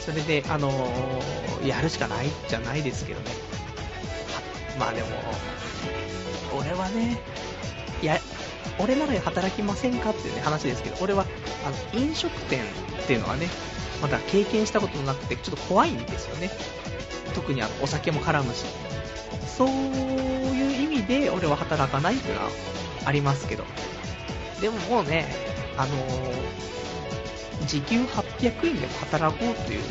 [0.00, 3.30] それで、あのー、やるしかないじゃないですけどね。
[4.78, 5.08] まあでも、
[6.58, 7.20] 俺はね、
[8.02, 8.18] や、
[8.78, 11.26] 俺なら働きませんかっていうね、話ですけど、俺は、
[11.64, 12.62] あの、飲食店
[13.02, 13.48] っていうのはね、
[14.00, 16.50] まだ経験したことなくて、ちょっと怖いんですよね。
[17.34, 18.64] 特にあの、お酒も絡むし。
[19.46, 22.50] そういう意味で、俺は働かないっていうのは
[23.04, 23.64] ありますけど。
[24.60, 25.26] でももうね、
[25.76, 29.86] あのー、時給800円でも働こうというね、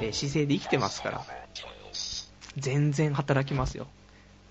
[0.00, 1.24] え姿勢で生きてますから、
[2.56, 3.86] 全然働きますよ。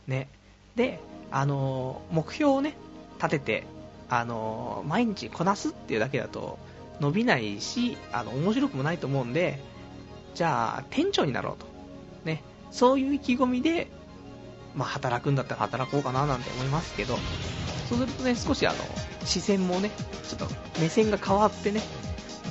[0.07, 0.27] ね。
[0.75, 0.99] で、
[1.31, 2.75] あのー、目標をね、
[3.17, 3.63] 立てて、
[4.11, 6.59] あの、毎日こなすっていうだけだと
[6.99, 9.59] 伸びないし、あの、面白くもないと思うんで、
[10.35, 11.65] じゃあ、店長になろうと。
[12.25, 12.43] ね。
[12.71, 13.87] そういう意気込みで、
[14.75, 17.17] まあ、働くんだったら働こうかななんて思いますけど、
[17.87, 18.77] そうするとね、少しあの、
[19.23, 19.91] 視線もね、
[20.27, 21.81] ちょっと目線が変わってね、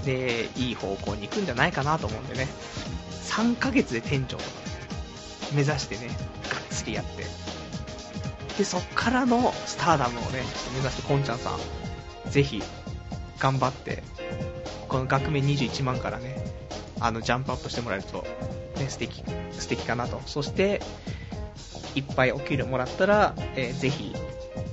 [0.07, 2.49] で、いい方向に行くんじゃないかなと思うんでね、
[3.25, 4.51] 3ヶ月で店長とか、
[5.53, 6.17] 目指してね、がっ
[6.71, 7.25] つりやって、
[8.59, 12.63] で、そっからのスターダムをね、目指して、こんちゃんさん、ぜひ、
[13.39, 14.03] 頑張って、
[14.89, 16.45] この額面21万からね、
[17.01, 18.25] あの、ジャンプアップしてもらえると、
[18.77, 20.21] ね、素敵、素敵かなと。
[20.27, 20.83] そして、
[21.95, 24.15] いっぱいお給料もらったら、えー、ぜひ、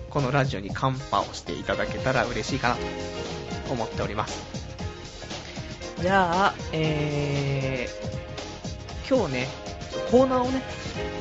[0.09, 4.45] このラジオにカンパをしていただけたら嬉しいかなと思っております。
[6.01, 9.47] じゃあ、えー、今日ね、
[10.11, 10.61] コーナーをね、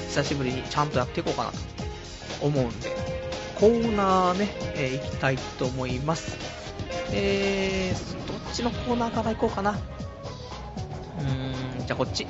[0.08, 1.58] 久しぶりにちゃんとやっていこうかなと
[2.40, 2.90] 思うんで、
[3.58, 6.36] コーナーね、えー、行きたいと思います。
[7.12, 9.70] えー、どっちのコーナーから行こうかな。
[9.70, 12.26] うーん、じゃあこっち。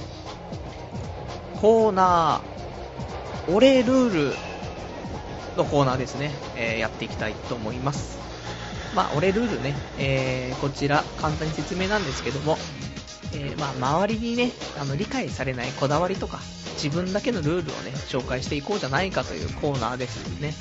[1.60, 4.36] コーナー、俺ルール
[5.56, 8.18] のコーナーですね、えー、やっていきたいと思います。
[8.94, 12.56] まあ、俺ルールね、えー、こちら簡単に説明なんですけども、
[13.32, 16.40] えー、まあ、周りにね、あの、理解されないこだわりとか、
[16.74, 20.54] 自分だけのルールをね、紹介していこうじゃないかというコーナーですね。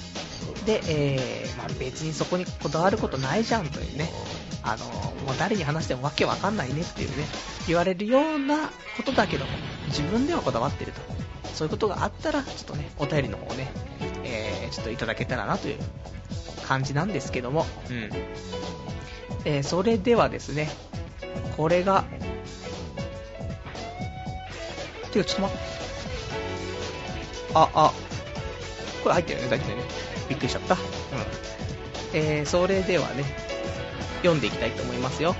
[0.66, 4.12] で、えー、まあ、別にそこにこだわることないじゃんというね、
[4.64, 7.26] あの、もう誰に話してもわけわかんないねっていうね、
[7.68, 9.52] 言われるようなことだけども、
[9.88, 11.02] 自分ではこだわってると。
[11.54, 13.72] そういうことがあったら、ちょっとね、お便りの方をね、
[14.24, 15.78] えー、ちょっといただけたらなという
[16.68, 18.10] 感じなんですけども、うん。
[19.46, 20.70] えー、それではですね、
[21.56, 22.04] これが、
[25.16, 25.64] てかちょっと待って。
[27.54, 27.94] あ、あ、
[29.04, 29.84] これ入ってるね、大体ね。
[30.28, 30.74] びっくりしちゃった。
[30.74, 30.80] うん。
[32.14, 33.24] えー、それではね、
[34.18, 35.36] 読んでいきたいと思いますよ。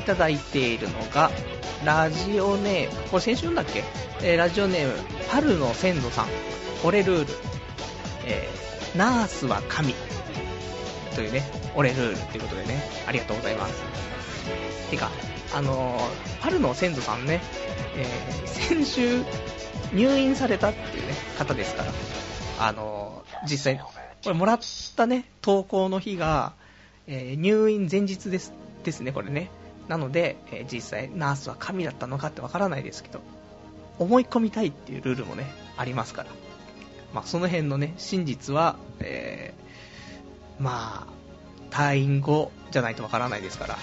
[0.00, 1.30] いただいているのが、
[1.84, 3.84] ラジオネーム、これ先週読んだっけ？
[4.22, 4.92] えー、ラジオネーム、
[5.28, 6.26] 春の先祖さん、
[6.84, 7.32] 俺ルール、
[8.26, 9.94] えー、ナースは神、
[11.14, 13.82] というね、俺ルールっていうことでね、ありがとうございます。
[14.90, 15.10] てか、
[15.54, 17.40] あのー、春の先祖さんね、
[17.98, 19.24] えー、先週、
[19.92, 21.92] 入院されたっていうね、方ですから、
[22.60, 24.58] あのー、実際、これもらっ
[24.96, 26.52] たね、投稿の日が、
[27.08, 28.52] えー、入院前日です、
[28.84, 29.50] ですね、これね。
[29.88, 33.20] なので、え、実際、ナースは神だったのかってわからないですけど、
[33.98, 36.30] 思い込みたいっていうルールもね、ありますから。
[37.12, 39.54] まあ、その辺のね、真実は、え、
[40.60, 43.78] まあ、退院後じゃないとわからないですから、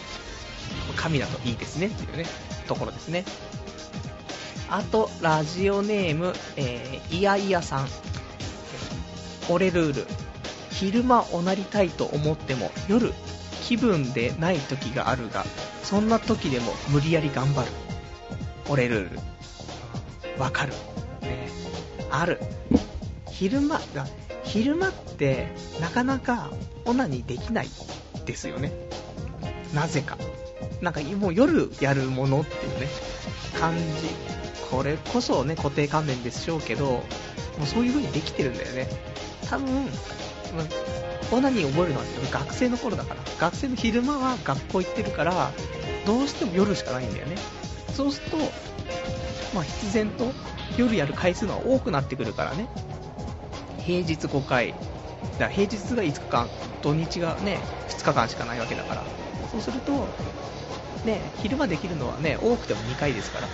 [0.95, 2.25] 神だといいですねっていうね、
[2.67, 3.25] ところですね。
[4.69, 7.87] あと、ラジオネーム、えー、いやいやさん。
[9.49, 10.07] 俺ルール。
[10.71, 13.13] 昼間おなりたいと思っても、夜、
[13.63, 15.45] 気分でない時があるが、
[15.83, 17.67] そんな時でも無理やり頑張る。
[18.69, 19.19] 俺ルール。
[20.39, 20.73] わかる。
[21.21, 21.49] ね。
[22.11, 22.39] ある。
[23.31, 23.79] 昼間、
[24.43, 25.47] 昼間って
[25.79, 26.51] なかなか
[26.85, 27.67] オナニーできない
[28.25, 28.71] ですよね。
[29.73, 30.17] なぜか。
[30.81, 32.87] なんかもう夜やるものっていうね、
[33.59, 37.03] 感じこれこそね、固定観念でしょうけど、も
[37.63, 38.87] うそういう風にできてるんだよね。
[39.49, 39.85] 多分、
[40.55, 40.63] ま
[41.31, 43.21] オナニー覚えるのは学生の頃だから。
[43.39, 45.51] 学生の昼間は学校行ってるから、
[46.05, 47.35] どうしても夜しかないんだよね。
[47.95, 48.37] そうすると、
[49.53, 50.33] まあ必然と
[50.77, 52.67] 夜やる回数が多くなってくるからね。
[53.79, 54.73] 平日5回。
[54.73, 56.49] だから平日が5日間、
[56.81, 59.05] 土日がね、2日間しかないわけだから。
[59.51, 60.09] そうすると、
[61.03, 63.49] ね、昼間できるのはね、多くても2回ですから。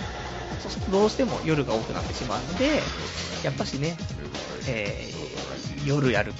[0.90, 2.80] どうしても夜が多くなってしまうので、
[3.42, 3.96] やっぱしね、
[4.68, 6.32] えー、夜やる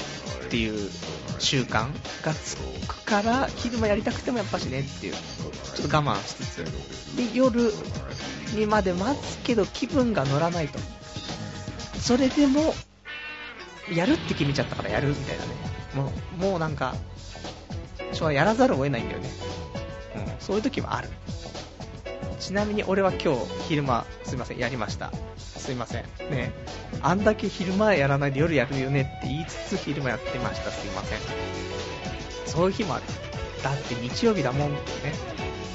[0.47, 0.91] っていう
[1.39, 1.89] 習慣
[2.25, 2.57] がつ
[2.87, 5.15] くから、昼間やりたくてもやっぱしねっていう、
[5.75, 7.73] ちょっと我慢しつつ、で、夜
[8.55, 10.79] にまで待つけど気分が乗らないと。
[11.99, 12.75] それでも、
[13.93, 15.51] やるって決めちゃったからやるみたいなね。
[15.95, 16.95] もう、もうなんか、
[18.13, 19.31] それはやらざるを得ないんだよね。
[20.17, 21.09] うん、そういう時もある。
[22.43, 25.13] ちなみに俺は今日昼間、すいません、やりました。
[25.39, 26.03] すいません。
[26.29, 26.53] ね
[27.01, 30.73] あんだけ昼間やらないで夜やるよねって言いつつ昼間やってました。
[30.73, 31.19] すいません。
[32.47, 33.05] そういう日もある。
[33.63, 35.13] だって日曜日だもんっていうね、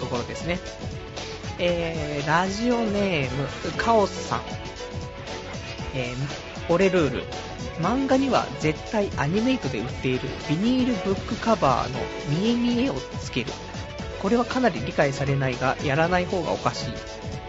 [0.01, 0.59] ところですね。
[1.57, 4.41] えー、ラジオネーム、カオスさん。
[5.95, 7.23] えー、俺ルール。
[7.79, 11.99] 漫画には絶対アニメイトで売っているビニールブックカバーの
[12.41, 13.53] 見え見えをつける。
[14.21, 16.93] これはかなり理解されないが、やらない方がおかしい。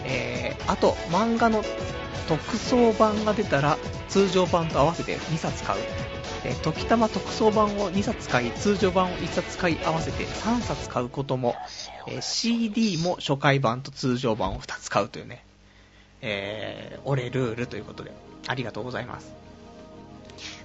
[0.05, 1.62] えー、あと、漫画の
[2.29, 5.81] 特装版が出たら、通常版と合わせて2冊買う。
[6.45, 11.55] えー、時たま特装版を2冊買い、通常版を1冊買い合わせて3冊買うことも、
[12.07, 15.45] えー、CD も初回版と通常版を2つ買うというね、
[16.21, 18.12] えー、俺ルールということで、
[18.47, 19.33] ありがとうございます。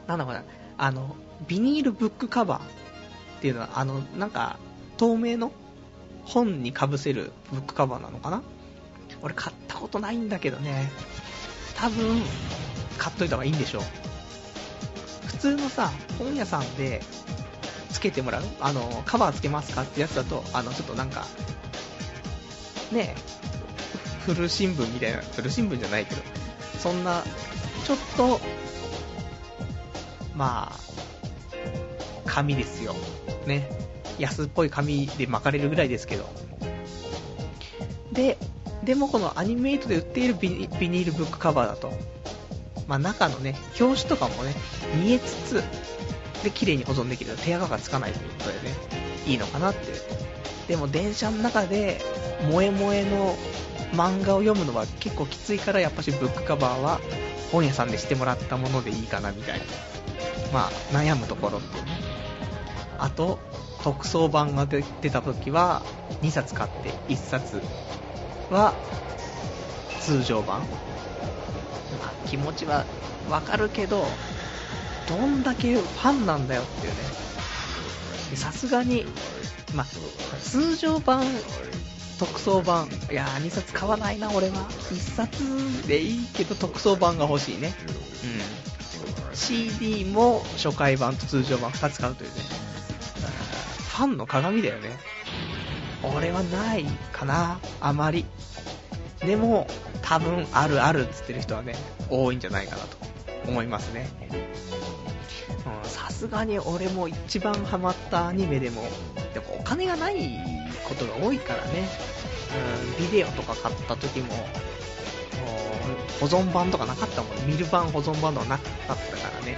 [0.08, 0.44] なんだろうな、
[0.78, 1.16] あの、
[1.48, 4.58] ビニールブックカバーっていうのは、あの、なんか、
[4.98, 5.52] 透明の
[6.26, 8.42] 本にかぶせるブックカバーなのかな？
[9.22, 10.92] 俺買ったことないんだけどね。
[11.76, 12.22] 多分、
[12.98, 13.84] 買っといた方がいいんでしょう。
[15.28, 17.02] 普通のさ、本屋さんで、
[17.90, 18.44] つけてもらう？
[18.60, 21.26] あの、カバーつけますかってやつだと、あの、ちょっとなんか、
[22.92, 26.22] ねえ、古新聞みたいな、古新聞じゃないけど、
[26.80, 27.24] そんな、
[27.86, 28.40] ちょっと、
[30.36, 30.80] まあ、
[32.26, 32.96] 紙ですよ。
[33.46, 33.70] ね。
[34.20, 36.30] 安っぽい紙で巻かれるぐらいですけど。
[38.12, 38.38] で、
[38.84, 41.92] でもこのアニメイトで売っているビニールブックカバーだと、
[42.88, 44.54] まあ中のね、表紙とかもね、
[45.02, 45.64] 見えつつ、
[46.44, 47.36] で、綺麗に保存できる。
[47.38, 48.76] 手垢がつかないということでね、
[49.26, 49.80] いいのかなって。
[50.68, 52.02] でも電車の中で、
[52.42, 53.36] 萌え萌えの
[53.94, 57.00] 漫画を読むのは結構きついから、やっぱしブックカバーは
[57.52, 59.66] 本屋さんでしてもらったものでいいかなみたいな。
[60.52, 61.92] まあ、悩むところっていうね。
[63.00, 63.40] あと、
[63.84, 65.84] 特装版が出出た時は、
[66.22, 67.62] 2冊買って1冊
[68.50, 68.74] は
[70.00, 70.62] 通常版。
[70.62, 70.66] ま
[72.08, 72.86] あ、気持ちは
[73.30, 74.06] わかるけど、
[75.10, 76.98] どんだけファンなんだよっていうね。
[78.38, 79.06] さすがに、
[79.76, 79.86] まあ、
[80.42, 81.26] 通常版、
[82.20, 84.56] 特装版、いや、2冊買わないな、俺は。
[84.92, 87.74] 1冊でいいけど、特装版が欲しいね。
[88.24, 89.36] うん。
[89.36, 92.73] CD も初回版と通常版2つ買うというね。
[93.94, 94.90] ファンの鏡だよね。
[96.02, 98.26] 俺はないかな、あまり。
[99.20, 99.68] でも、
[100.02, 101.76] 多分あるあるっつってる人はね、
[102.10, 102.98] 多いんじゃないかなと
[103.48, 104.10] 思いますね。
[105.84, 108.82] さすがに俺も一番ハマったアニメでも、
[109.36, 110.40] でもお金がない
[110.90, 111.88] ことが多いからね、
[112.98, 114.34] うん、ビデオとか買った時も、
[116.20, 119.56] 保存版とかなかったもん、見る版保存版とかなかったからね、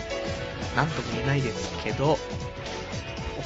[0.75, 2.19] なんとも言えないですけど、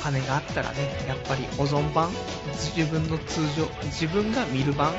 [0.01, 0.77] 金があったらね、
[1.07, 2.11] やっぱり保存版、
[2.53, 4.93] 自分の通常、自分が見る版、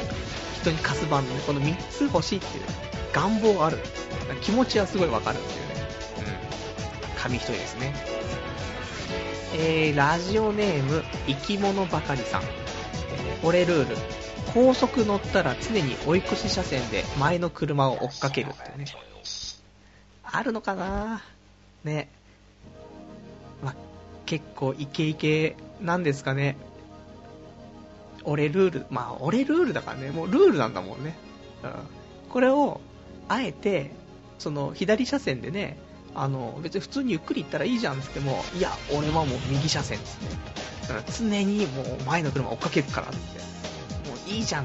[0.60, 2.64] 人に貸す版のね、この3つ欲しいっていう
[3.12, 3.78] 願望ある。
[4.42, 5.74] 気持ちはすごいわかるっていうね。
[7.12, 7.20] うん。
[7.20, 7.94] 紙一重ですね。
[9.54, 12.42] えー、ラジオネーム、生き物ばかりさん。
[12.42, 13.96] えー、俺ルール。
[14.54, 18.84] 高速乗ったら常に追い越し車線で前の車を追っかけるっていうね。
[20.24, 21.22] あるのかな？
[21.84, 22.08] ね。
[24.30, 26.56] 結構イケイケなんですかね。
[28.22, 31.16] 俺ルール、まあ俺ルールだからね、もうルールなんだもんね。
[31.64, 31.72] うん。
[32.28, 32.80] これを、
[33.26, 33.90] あえて、
[34.38, 35.78] その左車線でね、
[36.14, 40.92] あの、別に普通にゆっくり行ったらいいじゃんって言っても、いや、俺はもう右車線っつって。
[40.94, 43.16] だから常にもう前の車追っかけるからって。
[43.16, 44.64] もういいじゃん。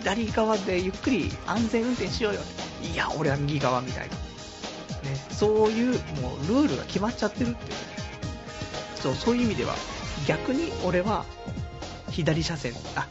[0.00, 2.40] 左側でゆっくり安全運転しようよ。
[2.82, 4.14] いや、俺は右側みたいな。
[5.08, 7.94] ね、そういうもうルールが決まっちゃってるっていう。
[9.04, 9.74] そう、そういう意味では、
[10.26, 11.26] 逆に俺は
[12.10, 13.06] 左車線、あ、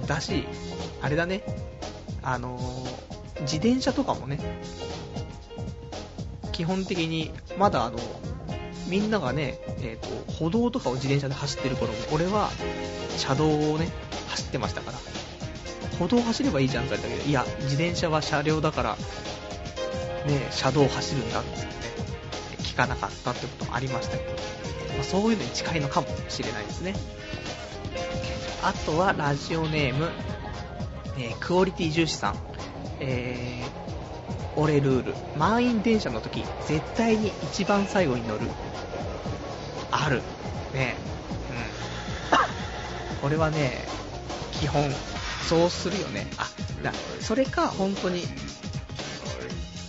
[0.00, 0.46] うん、だし、
[1.02, 1.42] あれだね、
[2.22, 4.38] あのー、自転車とかもね、
[6.52, 7.98] 基本的に、まだあの、
[8.86, 12.50] みんながね、え、ー、と、歩道とかを自転車で走ってる頃も、俺は、
[13.18, 13.88] 車道をね、
[14.28, 14.98] 走ってましたから、
[15.98, 18.96] 歩道走ればいいじゃんって言われたけど、いや、自転車は車両だから、
[20.26, 24.34] ね、車道を走るんだって、聞かなかったってこともありましたけど、
[24.94, 26.94] まあ、そういうのに近いのかもしれないですね。
[28.62, 30.10] あとは、ラジオネーム、
[31.18, 32.36] えー、クオリティ重視さん。
[33.00, 35.14] えー、俺ルール。
[35.36, 38.46] 満員電車の時、絶対に一番最後に乗る。
[39.90, 40.22] ある。
[40.72, 40.96] ね。
[43.10, 43.18] うん。
[43.20, 43.86] これはね、
[44.52, 44.90] 基本、
[45.48, 46.26] そうするよね。
[46.38, 46.48] あ、
[46.82, 48.24] だそれか、本当に、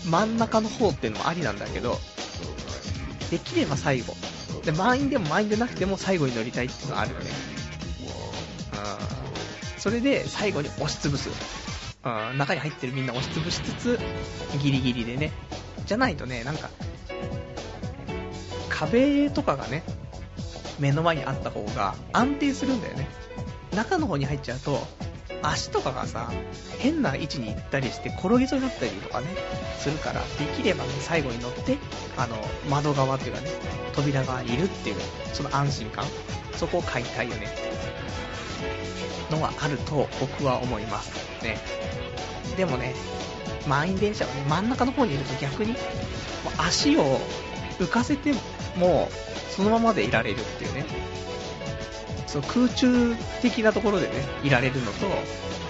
[0.05, 1.99] 真ん中の方っていうのもありなんだけど、
[3.31, 4.15] できれば最後。
[4.65, 7.25] で、満員でも満員でなくても最後に乗りたいっていうのがあるよね。
[8.73, 9.79] うん。
[9.79, 11.29] それで最後に押しつぶす。
[12.03, 13.99] うん、中に入ってるみんな押しつぶしつつ、
[14.61, 15.31] ギリギリでね。
[15.85, 16.69] じゃないとね、なんか、
[18.69, 19.83] 壁とかがね、
[20.79, 23.07] 目の前にあった方が安定するんだよね。
[23.73, 24.87] 中の方に入っちゃうと、
[25.51, 26.31] 足とかがさ、
[26.79, 29.27] 変な位置に行ったりして転げそうになったりとかね、
[29.79, 31.77] するから、できればね、最後に乗って、
[32.17, 32.37] あの、
[32.69, 33.49] 窓側っていうかね、
[33.93, 34.95] 扉側にいるっていう、
[35.33, 36.05] その安心感、
[36.55, 37.69] そこを買いたいよねってい
[39.29, 41.11] うのはあると僕は思います。
[41.43, 41.57] ね。
[42.57, 42.95] でもね、
[43.67, 45.75] 満員電車はね、真ん中の方にいると逆に、
[46.57, 47.19] 足を
[47.79, 48.33] 浮かせて
[48.77, 49.09] も、
[49.49, 50.85] そのままでいられるっていうね。
[52.35, 54.13] その空中的なところでね、
[54.43, 55.07] いられるのと、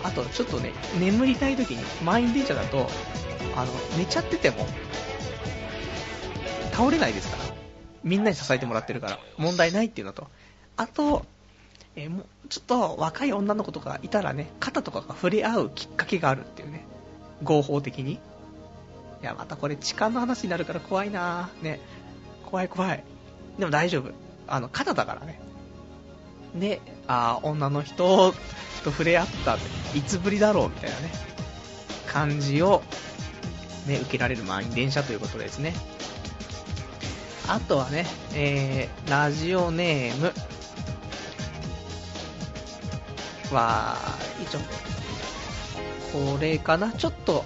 [0.03, 2.87] あとちょっとね、眠りたい時に、満員電車だと、
[3.55, 4.65] あの、寝ちゃってても、
[6.71, 7.55] 倒れないですから。
[8.03, 10.27] みんなに支えてもらってるから、問題ないっていうのと、
[10.75, 11.25] あと、
[11.95, 16.83] えー、もう、ちょっと若い女の子とかいたらね、肩とかが触れ合うきっかけがあるっていうね、
[17.43, 18.13] 合法的に。
[18.13, 18.19] い
[19.21, 21.79] や、またこれ痴漢の話になるから怖いなね。
[22.43, 23.03] 怖い怖い。
[23.59, 24.09] でも大丈夫。
[24.47, 25.44] あの、肩だからね。
[26.55, 28.33] で、あ女の人
[28.83, 29.57] と触れ合った
[29.95, 31.11] いつぶりだろうみたいなね、
[32.07, 32.81] 感じを、
[33.87, 35.73] ね、受けられる満員電車ということですね。
[37.47, 40.33] あとはね、えー、ラジオネーム
[43.53, 43.97] は、
[44.41, 44.59] 一応、
[46.11, 47.45] これかなちょっと、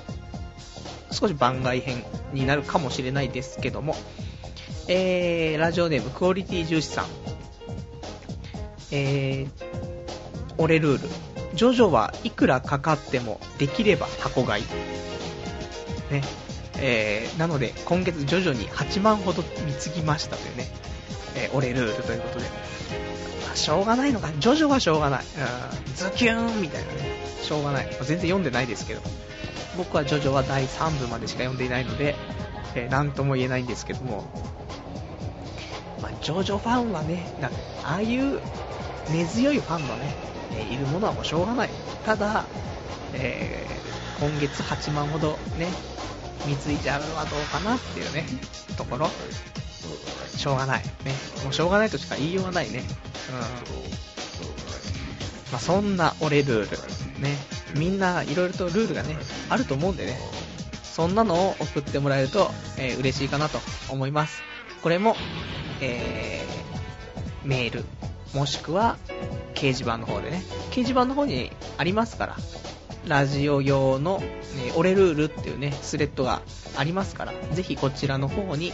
[1.12, 3.96] 少し番外編になるかもしれないですけども、
[4.88, 7.39] えー、ラジオネームクオリティ重視さん。
[8.92, 9.50] えー、
[10.58, 11.10] 俺ルール。
[11.56, 14.64] ジョジョはいくらかかってもできれば箱買い。
[16.12, 16.24] ね。
[16.78, 20.68] えー、なので、今月ジョジョに8万ほど貢ぎましたというね、
[21.36, 22.46] えー、俺ルールということで。
[23.46, 24.30] まあ、しょうがないのか。
[24.40, 25.24] ジョジョはしょうがない。
[25.88, 27.20] うん、ズキューンみたいなね。
[27.42, 27.88] しょうがない。
[27.92, 29.02] 全然読んでないですけど。
[29.78, 32.16] 僕はジョジョは第3部までしか読んでいないので、
[32.76, 34.26] えー、なんとも言えないんですけども、
[36.02, 37.26] まあ、ジョジョファンはね、
[37.84, 38.40] ああいう
[39.12, 40.16] 根強いファンのね、
[40.56, 41.70] えいるものはもうしょうがない。
[42.06, 42.46] ただ、
[43.14, 45.68] えー、今月8万ほどね、
[46.46, 48.26] 貢いじゃうのはどうかなっていうね、
[48.78, 49.10] ところ。
[50.36, 50.84] しょうがない。
[50.84, 51.14] ね。
[51.44, 52.80] もうしょうがないとしか言いようがないね。
[52.80, 53.36] うん。
[55.52, 57.22] まあ、そんな俺ルール。
[57.22, 57.36] ね。
[57.76, 59.18] みんないろいろとルールがね、
[59.50, 60.18] あると思うんでね。
[60.84, 64.42] そんなのを送ってもらえると、えー、嬉しいかなと思います。
[64.82, 65.16] これも、
[65.82, 67.86] えー、メール、
[68.34, 68.98] もしくは
[69.54, 72.36] 掲示板の方でね、掲示板の方にありますから、
[73.08, 74.28] ラジオ用の、ね、
[74.76, 76.42] 俺ルールっていうね、スレッドが
[76.78, 78.72] ありますから、ぜひこちらの方に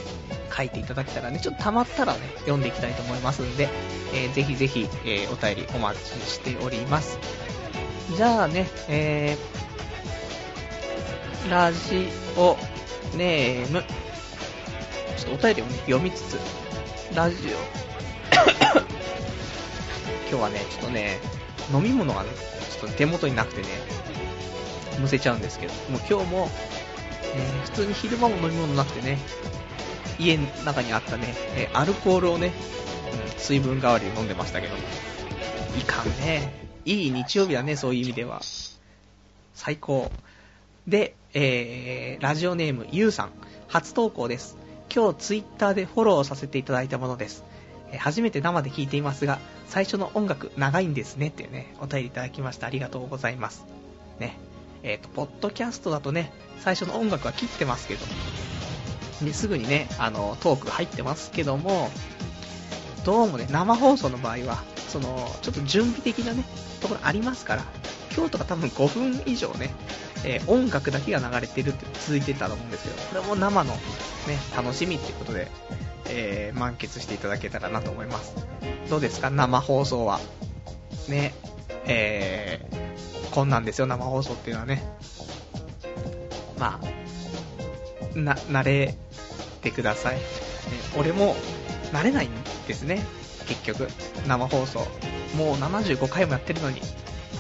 [0.56, 3.70] 書いていただけたらね、ちょっと溜まったらね、読んでいきたいと思いますんで、
[4.14, 7.18] えー、ぜひぜひ、えー、お便りお待ちしております。
[8.16, 12.58] じゃあね、えー、ラジオ
[13.16, 13.84] ネーム、
[15.18, 16.40] ちょっとお便りをね、読みつつ、
[17.16, 17.86] ラジオ。
[20.30, 21.20] 今日はね、ちょっとね、
[21.74, 22.30] 飲み物がね、
[22.80, 23.68] ちょっと手元になくてね、
[25.00, 26.50] むせちゃうんですけど、もう今日も、
[27.36, 29.20] えー、普通に昼間も飲み物なくてね、
[30.20, 32.54] 家の中にあったね、えー、アルコールをね、
[33.34, 34.76] うん、水分代わりに飲んでましたけど、
[35.78, 36.66] いかんね。
[36.86, 38.42] いい日曜日だね、そういう意味では。
[39.54, 40.12] 最高。
[40.88, 43.32] で、えー、ラジオネーム、ゆうさん、
[43.68, 44.58] 初投稿です。
[44.94, 47.44] 今日ツイッターでフォローさせていただいたものです。
[47.98, 53.66] 初めて生で聴いていますが、最初の音楽長いんですねっていうね、お便りいただきましたありがとうございます。
[54.20, 54.38] ね。
[54.84, 58.06] えっ、ー、と、ポッドキャストだとね、最初の音楽は切ってますけど、
[59.24, 61.90] で、すぐにね、あの、トーク入ってますけども、
[63.06, 66.44] どうもね、生放送の場合は、その、ちょっと準備的なね、
[66.88, 67.64] ところありますから、
[68.16, 69.72] 今日とか多分5分以上ね、
[70.24, 73.80] えー、音楽だけが流れてるって続いてたと思うんですけど、これも生のね、
[74.56, 75.48] 楽しみっていうことで、
[76.10, 78.36] えー、満喫していただけたらなと思います。
[78.90, 79.30] どうですか？
[79.30, 80.20] 生放送は。
[81.10, 81.34] ね、
[81.86, 84.84] えー、こんなんですよ、生放送っていうのはね。
[86.58, 86.80] ま
[88.16, 88.96] あ、な、慣れ
[89.62, 90.16] てください。
[90.16, 90.22] ね、
[90.98, 91.36] 俺も、
[91.92, 92.30] 慣れないん
[92.68, 93.04] ですね、
[93.48, 93.88] 結局。
[94.28, 94.80] 生放送。
[95.36, 96.80] もう75回もやってるのに、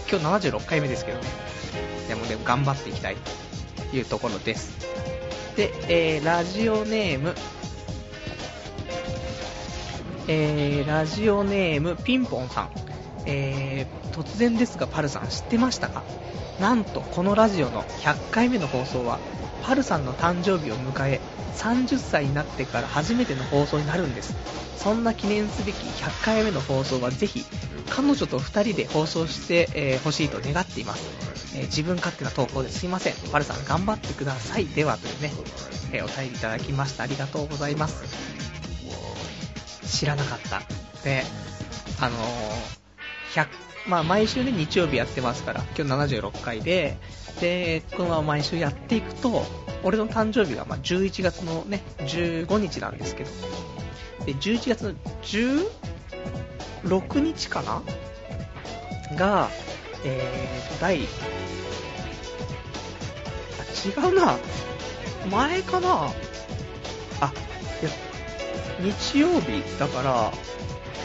[0.10, 1.26] 今日76回目ですけどね。
[2.08, 3.18] でもでも頑張っていきたい
[3.92, 4.74] というところです。
[5.56, 5.72] で、
[6.16, 7.34] えー、ラジオネーム、
[10.28, 12.70] えー、ラジオネームピンポンさん。
[13.28, 16.04] えー、突然ですが、パルさん知ってましたか？
[16.60, 19.20] なんと、このラジオの100回目の放送は、
[19.66, 21.20] パルさんの誕生日を迎え、
[21.56, 24.36] 30歳になってから初めての放送になるんです。
[24.78, 27.44] そんな記念すべき100回目の放送はぜひ、
[27.90, 33.14] 彼女と2人で放送してほ、えー、しいと願っています、えー、自分勝手な投稿ですいません。
[33.32, 34.68] パルさん頑張ってください。
[34.68, 35.32] では、というね、
[35.94, 37.04] えー、お便りいただきました。
[37.04, 38.04] ありがとうございます。
[39.88, 40.62] 知らなかった。
[41.04, 41.24] で、
[42.00, 42.18] あの
[43.34, 43.48] 100、
[43.88, 46.98] まあ毎週ね、日曜日やってますから、今日76回で、
[47.40, 49.46] で、このまま毎週やっていくと、
[49.84, 53.30] 俺の誕生日がまあ11月のね、15日なんですけど、
[54.26, 54.94] で、11月の
[56.84, 57.84] 16日かな？
[59.16, 59.50] が、
[60.04, 61.02] えーと、第、
[63.60, 64.38] あ、違うな。
[65.30, 66.12] 前かな？
[67.22, 67.34] あ、
[67.82, 67.92] いや、
[68.80, 70.32] 日曜日だから、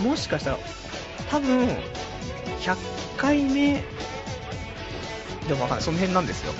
[0.02, 0.58] もしかしたら、
[1.30, 1.68] 多分、
[2.60, 2.76] 100
[3.16, 3.82] 回目？
[5.48, 5.82] でもわかんない。
[5.82, 6.52] その辺なんですよ。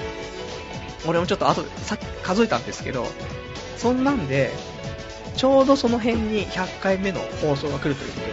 [1.07, 3.07] 俺もちょっと後で、さっき数えたんですけど、
[3.77, 4.51] そんなんで、
[5.37, 8.33] ちょうどその辺に100回目の放送が来るということで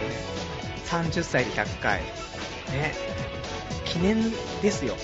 [0.86, 2.94] 30歳で100回、ね、
[3.84, 4.30] 記念
[4.62, 4.94] ですよ。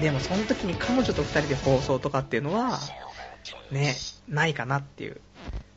[0.00, 2.78] でもその時に彼女と2人で放送とかっていうのは、
[3.70, 3.94] ね、
[4.28, 5.20] ないかなっていう。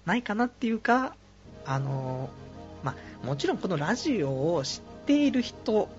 [0.05, 1.15] ないかなっていうか、
[1.65, 2.29] あの
[2.83, 5.89] まあ、もちろんこのラジオを知っている人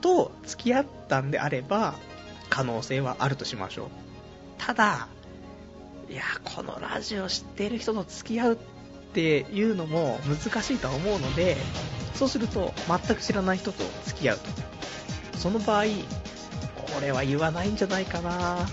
[0.00, 1.94] と付き合ったんであれば、
[2.50, 3.86] 可能性はあるとしましょう。
[4.58, 5.08] ただ、
[6.10, 8.56] いや、このラジオ知っている人と付き合うっ
[9.14, 11.56] ていうのも難しいとは思うので、
[12.14, 15.38] そうすると全く知らない人と付き合うと。
[15.38, 15.84] その場合、
[16.98, 18.68] 俺は言わないんじゃないかなっ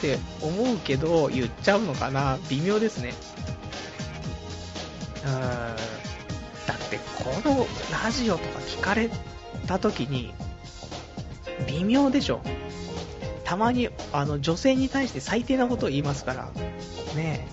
[0.00, 3.14] て思うけど、言っちゃうのかな微妙ですね。
[5.24, 6.01] うーん。
[6.66, 7.66] だって、この
[8.04, 9.10] ラジオとか聞かれ
[9.66, 10.32] た時に、
[11.66, 12.40] 微妙でしょ。
[13.44, 16.50] たまにあの女性に対して最低なことを言いますから、
[17.14, 17.46] ね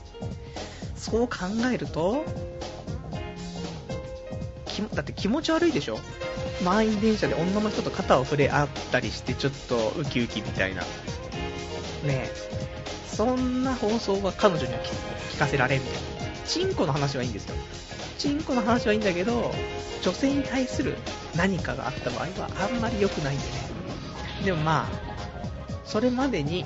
[0.95, 1.37] そう考
[1.73, 2.23] えると、
[4.93, 5.99] だって気持ち悪いでしょ
[6.63, 10.83] 満員電車で女の人と肩を触れ合ったりしてちょっとウキウキみたいな。
[12.03, 12.29] ね
[13.05, 14.79] そんな放送は彼女には
[15.31, 16.37] 聞かせられんみたいな。
[16.45, 17.55] チンコの話はいいんですよ。
[18.19, 19.51] チンコの話はいいんだけど、
[20.01, 20.97] 女性に対する
[21.35, 23.51] 何かがあった場合はあんまり良くないんでね。
[24.45, 25.09] でもまあ、
[25.85, 26.65] それまでに、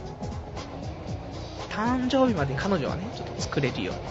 [1.69, 4.01] 誕生日まで彼女はね、ちょっと作れるように、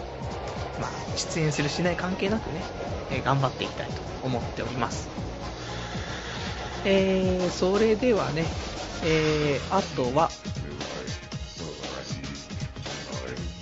[0.80, 2.62] まあ、出演するしない関係なくね、
[3.11, 5.09] えー、頑張っていきたいと思っております。
[6.84, 8.45] えー、それではね、
[9.05, 10.30] えー、あとは、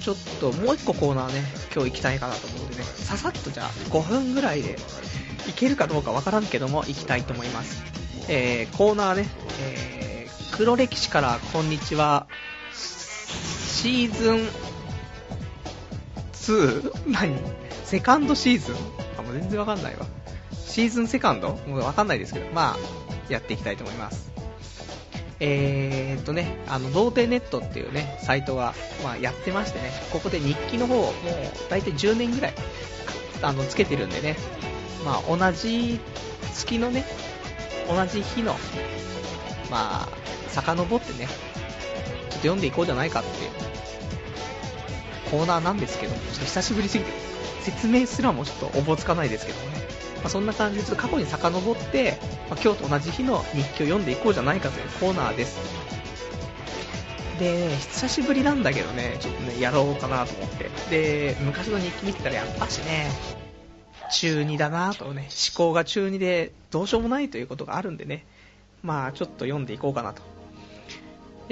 [0.02, 4.76] ちょっともう一個コーナーね、今日行きたいかなと思うんでね、ささっとじゃあ5分ぐらいで
[5.48, 7.82] いけるかどうかわからんけども、行きたいと思います。
[8.28, 9.28] えー、コーナーね、
[9.62, 10.10] えー
[10.52, 12.26] 黒歴史からこんにちは。
[12.74, 14.48] シーズン
[16.34, 17.10] 2?
[17.10, 17.34] 何
[17.84, 18.74] セカンドシーズン？
[19.16, 20.04] あ、もう全然わかんないわ。
[20.66, 21.52] シーズンセカンド？
[21.66, 22.76] もうわかんないですけど、まあ、
[23.32, 24.30] やっていきたいと思います。
[25.40, 31.12] えーっとね、あの、童貞ネットっていうね、サイトが、まあ、やってましてね、ここで日記の方、もう、
[31.70, 32.54] 大体10年ぐらい、
[33.40, 34.36] あの、つけてるんでね、
[35.04, 35.98] まあ、同じ
[36.54, 37.06] 月のね、
[37.88, 38.54] 同じ日の、
[39.70, 40.08] まあ、
[40.48, 43.50] 遡ってね、ちょっと読んでいこうじゃないかっていう
[45.30, 47.10] コーナーなんですけど、ちょっと久しぶりすぎて、
[47.62, 49.89] 説明すらもちょっとおぼつかないですけどね。
[50.20, 52.18] まあ、そんな感じでちょっと過去に遡って、
[52.48, 55.58] まあ、今日と同じ日の日記を読んでいこうじゃないかというコーナーです。
[57.38, 60.70] で、久しぶりなんだけどね、ちょっとね、やろうかなと思って。
[60.90, 63.10] で、昔の日記見てたらやっぱしね、
[64.12, 68.26] 中2だなとね、思考が中2でどうしようもないということがあるんでね、
[68.82, 70.22] まあちょっと読んでいこうかなと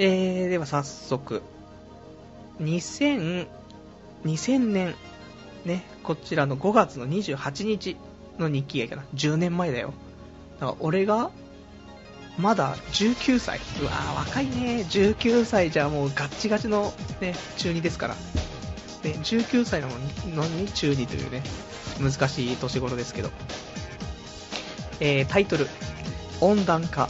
[0.01, 1.41] えー、では早速、
[2.61, 3.47] 2000、
[4.23, 4.95] 2000年、
[5.65, 7.97] ね、こちらの5月の28日
[8.39, 9.03] の日記がいいかな。
[9.15, 9.93] 10年前だよ。
[10.59, 11.31] だから俺が、
[12.37, 13.59] まだ19歳。
[13.81, 14.85] うわー、若いね。
[14.89, 18.15] 19歳じゃもうガッチガチのね、中2ですから。
[19.03, 21.43] で、19歳なのにのに中2というね、
[21.99, 23.29] 難しい年頃ですけど。
[25.01, 25.67] えー、タイトル、
[26.41, 27.09] 温暖化、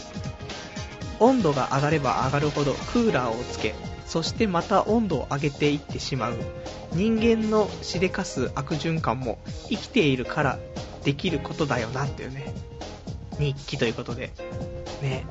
[1.20, 3.76] 温度が上がれば上がるほどクーラーをつけ、
[4.06, 6.38] そしてまた温度を上げていってしまう。
[6.94, 9.38] 人間のしでかす悪循環も
[9.70, 10.60] 生きているから
[11.04, 12.54] できることだよなっていうね、
[13.39, 14.32] 日記ということで、
[15.02, 15.26] ね、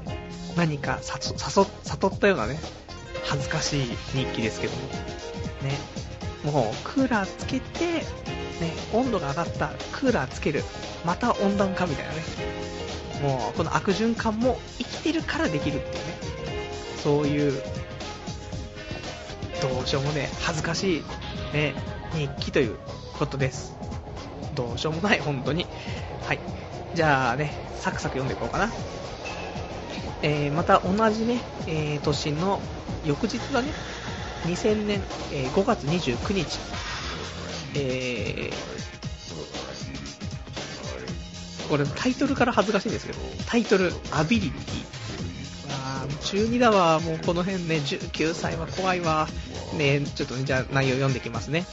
[0.56, 2.58] 何か悟ったようなね、
[3.24, 4.82] 恥ずかしい日記ですけども、
[5.62, 5.78] ね、
[6.44, 8.02] もうクーラーつけて、ね、
[8.92, 10.64] 温度が上がったクーラーつける、
[11.04, 12.22] また温暖化みたいなね。
[13.22, 16.18] もう、この悪循環も生きてるからできるっていうね。
[17.02, 17.62] そういう、
[19.60, 21.02] どうしようもね、恥ずかしい、
[21.52, 21.74] ね、
[22.14, 22.76] 日記という
[23.18, 23.74] ことです。
[24.58, 25.66] どうしようもない、本当に。
[26.26, 26.40] はい。
[26.92, 28.72] じゃあね、サクサク読んでいこうかな。
[30.22, 32.60] えー、また同じね、えー、年の
[33.04, 33.68] 翌日だね、
[34.46, 35.00] 2000年、
[35.32, 36.58] えー、5月29日、
[37.76, 38.52] えー、
[41.68, 44.62] これタイトルから恥ずかしいんですけど、タイトル、アビリティ。
[45.70, 49.28] あ中2だわ、もうこの辺ね、19歳は怖いわ。
[49.76, 51.64] ね、ちょっと、ね、じゃあ内容読んできますね。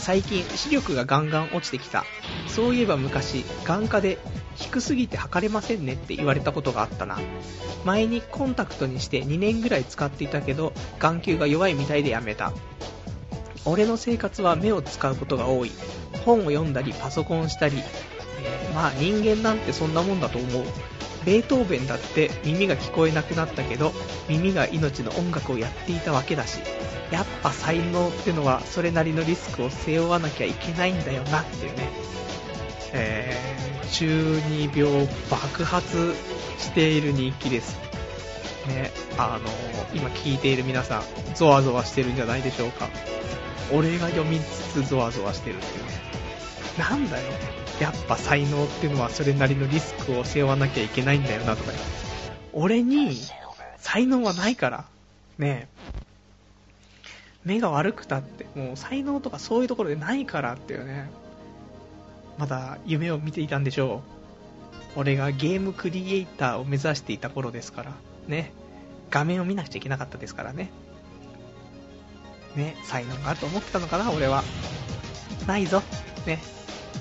[0.00, 2.04] 最近視力がガンガン落ちてきた。
[2.48, 4.18] そういえば昔眼科で
[4.56, 7.18] 低すぎて測れませんねって言われたことがあったな。
[7.84, 12.52] 前にコンタクトにして2年ぐらい使っていたけど眼球が弱いみたいでやめた。
[13.66, 15.72] 俺の生活は目を使うことが多い。
[16.24, 17.78] 本を読んだりパソコンしたり、
[18.42, 20.64] えー、まあ人間なんてそんなもんだと思う。
[21.24, 23.92] ベートーベンだって耳が聞こえなくなったけど
[24.28, 26.60] 耳が命の音楽をやっていたわけだし
[27.10, 31.88] やっぱ才能ってのはそれなりのリスクを背負わなきゃいけないんだよなっていうね、
[32.92, 36.14] えー、中二病爆発
[36.58, 37.78] している日記です。
[38.68, 41.02] ね、あのー、今聞いている皆さん、
[41.34, 42.88] ゾワゾワしてるんじゃないでしょうか。
[43.72, 45.92] 俺が読みつつゾワゾワしてるっていうね。
[46.78, 47.59] なんだよ。
[47.80, 51.72] やっぱ才能っていうのはそれなりのリスクを背負わなきゃいけないんだよなとか。
[52.52, 53.16] 俺に
[53.78, 54.84] 才能はないから。
[55.38, 55.68] ね
[57.44, 61.10] 目が悪くたって、もう才能とかそういうところでないからっていうね。
[62.36, 64.02] まだ夢を見ていたんでしょ
[64.96, 65.00] う。
[65.00, 67.92] 俺がゲームクリエイターを目指していた頃ですから。
[68.28, 68.52] ね。
[69.10, 70.70] 画面を見なくちゃいけなかったですからね。
[72.56, 74.42] ね、才能があると思ってたのかな、俺は。
[75.46, 75.82] ないぞ。
[76.26, 76.40] ね。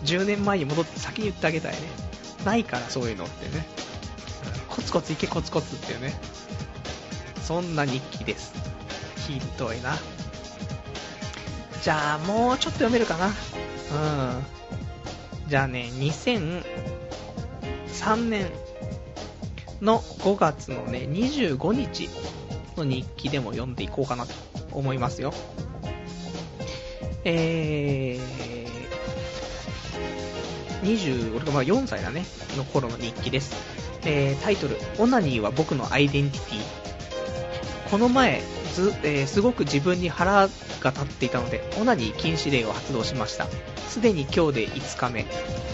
[0.04, 1.80] 10年前に戻って先に言ってあげたいね。
[2.46, 3.66] ないからそういうのってね。
[4.70, 6.14] コツコツいけコツコツっていうね。
[7.42, 8.54] そんな日記です。
[9.28, 9.98] ひどいな。
[11.82, 13.28] じゃあ、もうちょっと読めるかな。
[13.28, 13.34] うん。
[15.48, 18.50] じゃあね、2003年
[19.82, 22.10] の5月のね、25日
[22.78, 24.34] の日記でも読んでいこうかなと
[24.72, 25.34] 思いますよ。
[27.24, 28.59] えー、
[30.84, 32.26] 20、俺がま4歳だね、
[32.58, 33.56] の頃の日記です。
[34.06, 37.90] えー、タイトル、オナニーは僕のアイデンティティ。
[37.90, 38.42] この前、
[38.74, 40.48] ず、えー、すごく自分に腹
[40.82, 43.48] が立っていたので、オナニー禁止令を発動しました。
[43.88, 45.26] すでに今日で5日目。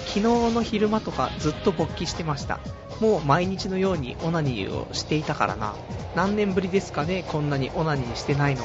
[0.07, 0.21] 昨日
[0.53, 2.59] の昼間とかずっと勃起してました。
[2.99, 5.75] もう毎日のようにオナニーをしていたからな。
[6.15, 8.63] 何年ぶりですかね、こんなにオナニーしてないの。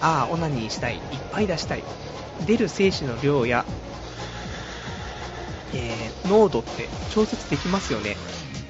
[0.00, 0.96] ああ、オナニーしたい。
[0.96, 1.84] いっぱい出したい。
[2.46, 3.64] 出る精子の量や、
[5.74, 8.16] えー、濃度って調節できますよね。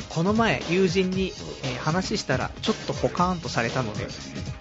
[0.08, 1.32] この前、友人に、
[1.64, 4.06] えー、話したら、ちょっとポカーンとされたので、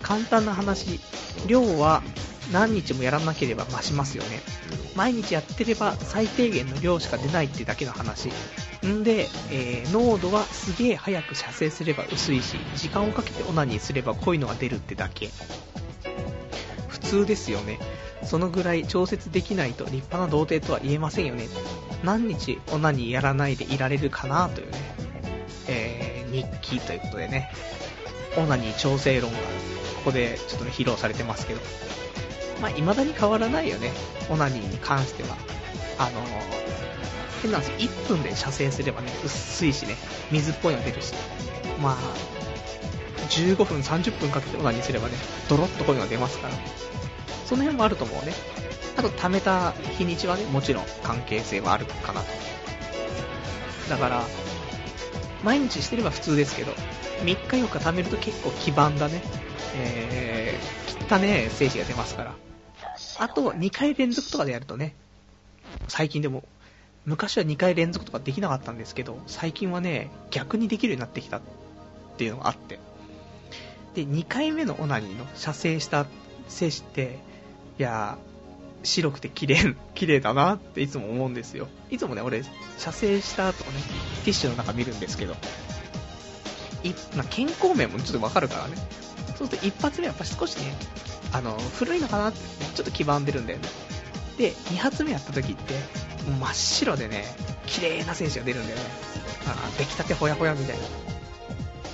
[0.02, 1.00] 簡単な話、
[1.46, 2.02] 量は
[2.52, 4.40] 何日もやらなければ増しますよね。
[4.96, 8.30] 毎日やってれば最低限の量しか出ないってだけの話。
[8.86, 15.30] んで、えー、濃度はすげえ早く射精すれば薄いし、時間をかけてオナニーすれば濃いのが出るってだけ。
[16.88, 17.80] 普通ですよね。
[18.24, 21.48] そのぐらい調節できないと立派な童貞とは言えませんよね。
[22.04, 24.78] 何日オナニやらないでいられるかなというね、
[25.68, 27.52] えー、日記ということでね、
[28.38, 29.44] オナニ調整論がこ
[30.06, 31.60] こでちょっとね、披露されてますけど。
[32.62, 33.92] まあ、未だに変わらないよね。
[34.30, 35.36] オナニーに関しては。
[35.98, 39.96] あのー、変なんです1分で射精すればね、薄いしね、
[40.32, 41.14] 水っぽいの出るし。
[41.82, 41.98] まあ、
[43.30, 45.16] 15分、30分かけてオナニーすればね、
[45.50, 46.54] ドロッとこういうのが出ますから。
[47.52, 48.32] その辺もあると思うね。
[48.96, 52.28] あと、溜めた日にちはね、もちろん関係性はあるかなと。
[53.90, 54.24] だから、
[55.44, 56.72] 毎日してれば普通ですけど、
[57.24, 59.22] 3日4日貯めると結構基盤だね。
[59.76, 62.36] えー、汚ね精子が出ますから。
[63.20, 64.96] あと、2回連続とかでやるとね、
[65.90, 66.46] 最近でも、
[67.06, 71.42] 昔は2回連続とかできなかったんですけど、最近はね、逆にできるようになってきたっ
[72.16, 72.80] ていうのがあって。
[73.94, 76.06] で、2回目のオナニーの射精した
[76.48, 77.20] 精子って、
[77.80, 78.18] いや
[78.84, 81.68] 白くて綺麗、綺麗だなっていつも思うんですよ。
[81.90, 82.44] いつもね、俺、
[82.78, 83.72] 射精した後ね、
[84.24, 85.34] ティッシュの中見るんですけど、
[86.84, 88.76] いまあ、健康面もちょっとわかるからね。
[89.38, 90.74] そうすると一発目やっぱ少しね、
[91.32, 92.40] あの、古いのかなって、
[92.76, 93.68] ちょっと黄ばんでるんだよね。
[94.38, 95.76] で、二発目やった時って、
[96.40, 97.26] 真っ白でね、
[97.68, 98.84] 綺麗な選手が出るんだよね。
[99.48, 101.11] あ出来たてほやほやみたいな。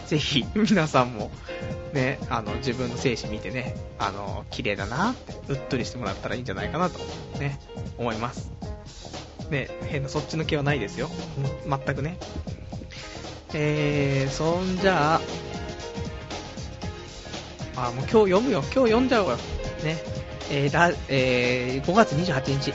[0.08, 1.30] ぜひ、皆さんも、
[1.94, 7.00] ね、あの、自分の精子見てね、あの、綺麗だなって、うっとりしてもらったらいいんじゃないかなと、
[7.40, 7.60] ね、
[7.98, 8.52] 思います。
[9.50, 11.10] ね、変なそっちの気はないですよ。
[11.68, 12.18] 全くね。
[13.54, 15.22] えー、そんじゃあ、
[17.76, 18.60] あ、もう今日読むよ。
[18.60, 19.36] 今日読んじゃおうよ。
[19.84, 19.98] ね。
[20.50, 22.74] えー、ら、えー、5月28日。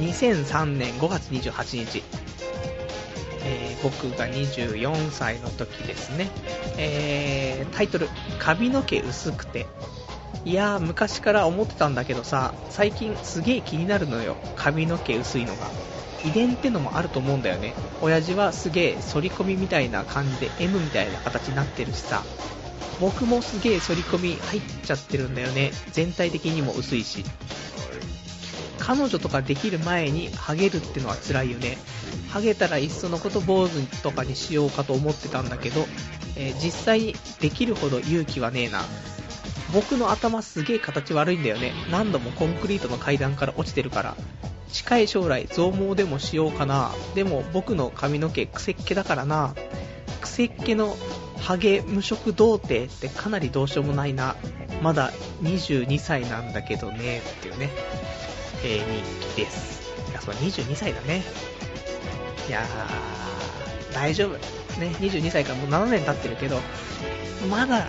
[0.00, 2.02] 2003年5月28日。
[3.82, 6.30] 僕が24歳の時ですね。
[6.76, 8.08] えー、タイトル、
[8.38, 9.66] 髪の毛薄くて。
[10.44, 14.36] いやー、昔から思ってたんだけどさ、最近すげー気になるのよ。
[14.56, 15.70] 髪の毛薄いのが。
[16.24, 17.74] 遺伝ってのもあると思うんだよね。
[18.00, 22.24] 親父はすげー反り込みみたいな感じで M みたいな形になってるしさ。
[23.00, 25.72] 僕もすげー反り込み入っちゃってるんだよね。
[25.92, 27.24] 全体的にも薄いし。
[28.90, 31.78] 彼女とかできる前にハゲるってのは辛いよね。
[32.28, 35.86] ハゲたらいっそのこと坊主とかにしようかと思ってたんだけど、
[36.36, 38.82] えー、実際にできるほど勇気はねえな。
[39.72, 41.72] 僕の頭すげえ形悪いんだよね。
[41.92, 44.16] 何度もコンクリートの階段から落ちてるから。
[44.72, 46.90] 近い将来増毛でもしようかな。
[47.14, 49.54] でも僕の髪の毛くせっ毛だからな。
[50.20, 50.96] くせっ毛の
[51.38, 54.34] ハゲ無色童貞ってかなりどうしようもないな。
[54.82, 55.12] まだ
[55.42, 57.20] 22歳なんだけどね。
[57.20, 57.70] っていうね。
[58.64, 59.80] えー、日記です。
[60.10, 61.22] いや、そう、22歳だね。
[62.48, 64.32] いやー、大丈夫。
[64.78, 66.60] ね、22歳からもう7年経ってるけど、
[67.48, 67.86] まだ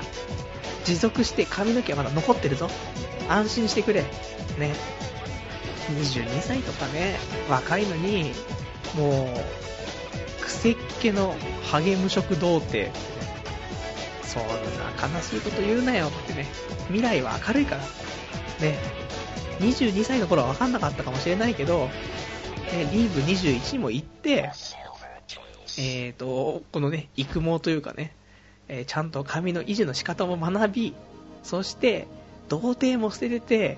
[0.86, 2.70] 持続して髪の毛はまだ残ってるぞ。
[3.30, 4.02] 安心してくれ。
[4.02, 4.74] ね。
[5.90, 7.18] 22歳とかね、
[7.50, 8.32] 若いのに、
[8.96, 9.34] も
[10.40, 12.92] う、くせっ気のハゲ無色童貞。
[14.24, 16.48] そんな悲しいこと言うなよってね。
[16.88, 17.82] 未来は明るいから。
[18.62, 19.01] ね。
[19.62, 21.90] 22歳の頃は分かんなかったかもしれないけど、
[22.74, 24.52] えリーグ21にも行って、
[25.78, 28.16] えーと、このね、育毛というかね、
[28.68, 30.94] えー、ちゃんと髪の維持の仕方も学び、
[31.44, 32.08] そして、
[32.50, 33.78] 童貞も捨ててて、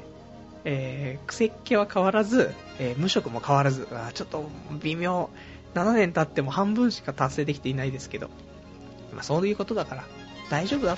[0.65, 4.49] えー、癖っ気は変わらず、えー、無職も変わらず、あちょっと
[4.81, 5.29] 微妙、
[5.75, 8.29] 7年経っても半分しか達成できていないですけど、
[9.13, 10.03] まあ、そういうことだから、
[10.49, 10.95] 大丈夫だ。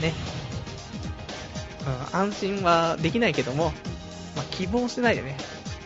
[0.00, 0.14] ね。
[1.90, 3.72] ん、安心はできないけども、
[4.34, 5.36] まあ、希望してないでね、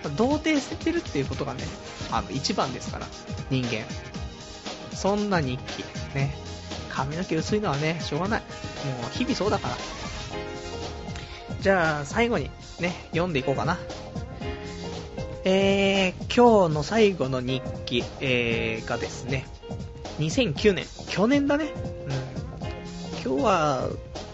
[0.03, 1.63] まあ、童貞捨ててるっていうことがね、
[2.11, 3.07] あの、一番ですから、
[3.51, 3.85] 人間。
[4.95, 5.85] そんな日記、
[6.15, 6.35] ね。
[6.91, 8.41] 髪の毛薄いのはね、しょうがない。
[8.41, 8.47] も
[9.09, 9.77] う、日々そうだから。
[11.61, 13.79] じゃあ、最後に、ね、読んでいこうかな。
[15.45, 19.47] えー、今日の最後の日記、えー、がですね、
[20.19, 21.73] 2009年、去年だね。
[23.25, 23.33] うん。
[23.33, 23.89] 今日は、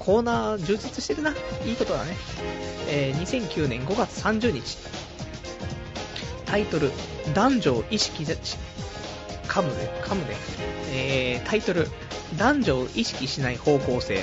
[0.06, 1.32] コーナー充実してるな。
[1.66, 2.16] いいことだね。
[2.88, 4.78] えー、2009年5月30日。
[6.44, 6.92] タイトル、
[7.34, 8.32] 男女を意識し、
[9.48, 10.36] 噛むね、噛むね。
[10.92, 11.88] えー、タイトル、
[12.38, 14.22] 男女を意識しない方向性。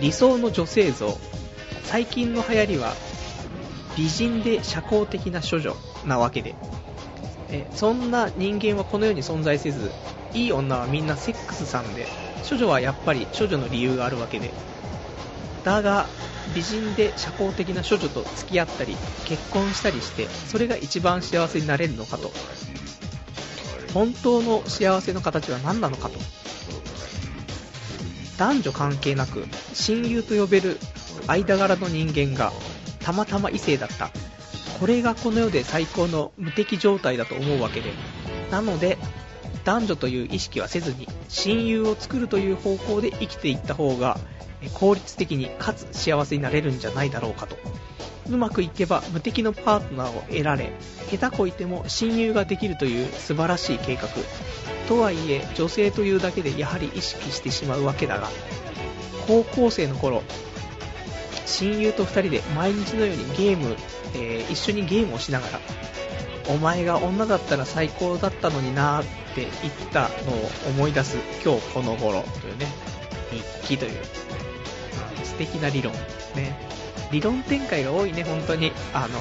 [0.00, 1.16] 理想の女性像。
[1.84, 2.92] 最近の流行りは、
[3.96, 6.56] 美人で社交的な処女なわけで。
[7.50, 9.92] えそんな人間はこの世に存在せず、
[10.34, 12.08] いい女はみんなセックスさんで、
[12.48, 14.52] 処女はやっぱり処女の理由があるわけで。
[15.64, 16.06] だが、
[16.54, 22.30] 美人で社交的な処女と付き合ったり、結婚したりして、それが一番幸せになれるのかと。
[23.92, 26.18] 本当の幸せの形は何なのかと。
[28.38, 29.44] 男女関係なく、
[29.74, 30.78] 親友と呼べる
[31.26, 32.52] 間柄の人間が、
[33.00, 34.10] たまたま異性だった。
[34.78, 37.92] これがこの世で最高の無敵状態だと思うわけで。
[38.50, 38.98] なので、
[39.66, 44.16] 男女という意識はせずに、親友を作るという方向で生きていった方が、
[44.74, 47.56] 効率的にかつ幸せになれるんじゃないだろうかと。
[48.30, 50.72] うまくいけば無敵のパートナーを得られ、
[51.10, 54.08] 下手こいても親友ができるという素晴らしい計画。
[54.88, 58.28] とはいえ、女性というだけでやはり意識してしまうわけだが、
[59.26, 60.22] 高校生の頃、
[61.44, 63.76] 親友と2人で毎日のようにゲーム、
[64.14, 65.60] えー、一緒にゲームをしながら、
[66.48, 72.66] お前が女だったら最高だったのになーって言ったのを思い出す今日この頃というね、
[73.62, 73.92] 日記という、
[75.24, 75.92] 素敵な理論。
[76.34, 76.56] ね。
[77.12, 78.72] 理論展開が多いね、本当に。
[78.92, 79.18] あの、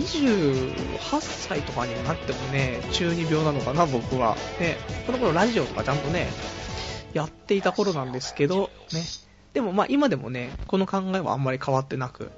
[0.00, 4.36] 28歳とかにもなってもね、中二病なのかな、僕は。
[4.58, 4.76] ね、
[5.06, 6.28] この頃ラジオとかちゃんとね、
[7.12, 9.02] やっていた頃なんですけど、ね。
[9.52, 12.30] でもまあ今でもね、この考えはあんまり変わってなく、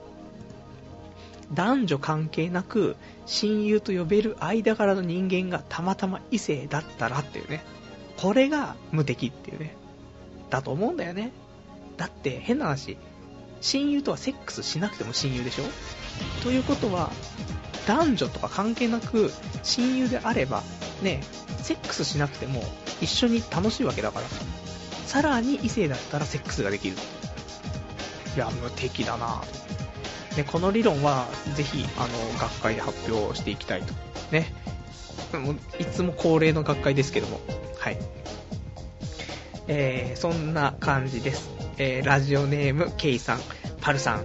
[1.52, 2.96] 男女関係なく
[3.26, 7.64] 親友と呼べる間柄の人間がたまたま異性だったらっていうね。
[8.16, 9.76] これが無敵っていうね。
[10.50, 11.32] だと思うんだよね。
[11.96, 12.96] だって変な話、
[13.60, 15.64] 親友とはセックスしなくても親友でしょ？
[16.42, 17.10] ということは、
[17.86, 20.62] 男女とか関係なく親友であれば、
[21.02, 21.22] ね、
[21.62, 22.62] セックスしなくても
[23.00, 24.26] 一緒に楽しいわけだから。
[25.06, 26.96] さらに異性だったらセックスができる。
[28.36, 29.73] いや、無敵だなぁ
[30.36, 33.94] ね、この理論はぜひあの学会で発表していきたいと。
[34.32, 34.52] ね。
[35.78, 37.40] いつも恒例の学会ですけども。
[37.78, 37.98] はい。
[39.66, 41.50] えー、そんな感じです。
[41.78, 43.40] えー、ラジオネーム、ケイさん、
[43.80, 44.24] パルさん、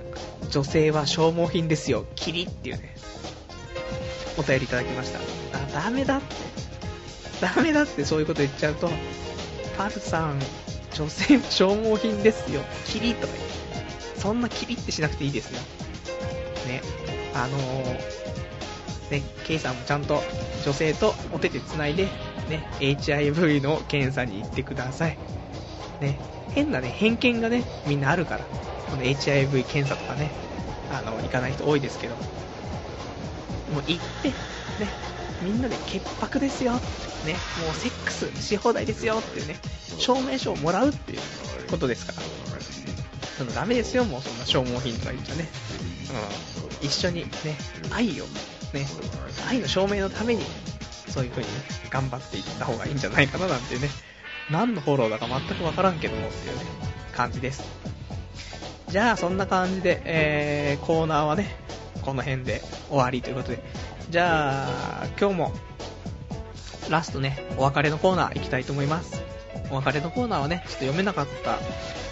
[0.50, 2.96] 女性は消耗品ですよ、キリっていうね、
[4.38, 5.20] お便りいただきました。
[5.20, 6.36] あ、ダメだって。
[7.42, 8.90] ダメだってそういうこと言っちゃうと、
[9.78, 10.40] パルさん、
[10.94, 15.62] 女性は消耗品ですよ、キリとか言ってそんなキリってしなくていいですよ。
[16.68, 16.82] ね、
[17.34, 20.22] あのー、ね、ケイさんもちゃんと
[20.64, 22.06] 女性とお手手繋いで、
[22.50, 25.18] ね、HIV の検査に行ってください。
[26.02, 26.20] ね、
[26.54, 28.46] 変なね、偏見がね、みんなあるから、
[28.90, 30.32] この HIV 検査とかね、
[30.92, 34.36] あの、行かない人多いですけど、もう行って、ね、
[35.42, 39.56] みんなで潔白ですよ、ね、もうセックスし放題ですよっていうね、
[39.98, 41.20] 証明書をもらうっていう
[41.70, 42.22] ことですから。
[43.38, 45.48] そのダメですよ、もうそんな消耗品とか言っちゃね。
[46.12, 46.86] うん。
[46.86, 47.58] 一緒にね、
[47.92, 48.26] 愛を、
[48.74, 48.88] ね、
[49.50, 50.44] 愛の証明のために、
[51.08, 51.54] そういう風にね、
[51.90, 53.90] 頑張っていった方がいいんじゃないかななんていうね、
[54.52, 56.66] 何のフォローだか全くわからんけどもっていうね、
[57.14, 57.64] 感じです。
[58.90, 61.56] じゃあ、そんな感じで、えー、コーナーはね、
[62.02, 63.64] この辺で終わりということで、
[64.10, 64.68] じゃ
[65.04, 65.54] あ、今日も、
[66.90, 69.22] ラストね、お別れのコーナー行きたいと思います。
[69.70, 71.60] お別れのコーナーはね、ちょっと読めなかった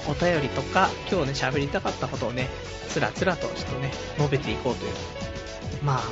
[0.08, 2.50] お便りとか、今日ね、喋りたかったことをね、
[2.90, 4.92] つらつらとちょっとね、述べていこうという、
[5.84, 6.04] まあ、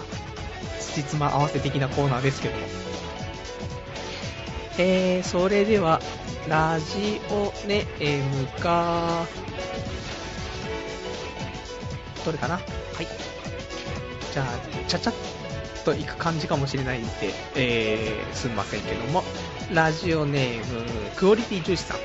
[0.79, 2.65] つじつま合わせ的なコーナーですけども。
[4.77, 6.01] えー、それでは、
[6.49, 9.25] ラジオネームか、
[12.25, 12.55] どれかな？
[12.55, 12.61] は
[13.01, 13.07] い。
[14.33, 14.47] じゃあ、
[14.89, 15.13] ちゃちゃっ
[15.85, 17.09] といく感じかもしれないんで、
[17.55, 19.23] えー、すみませんけども、
[19.71, 20.83] ラジオネーム、
[21.15, 21.97] クオリティ重視さん。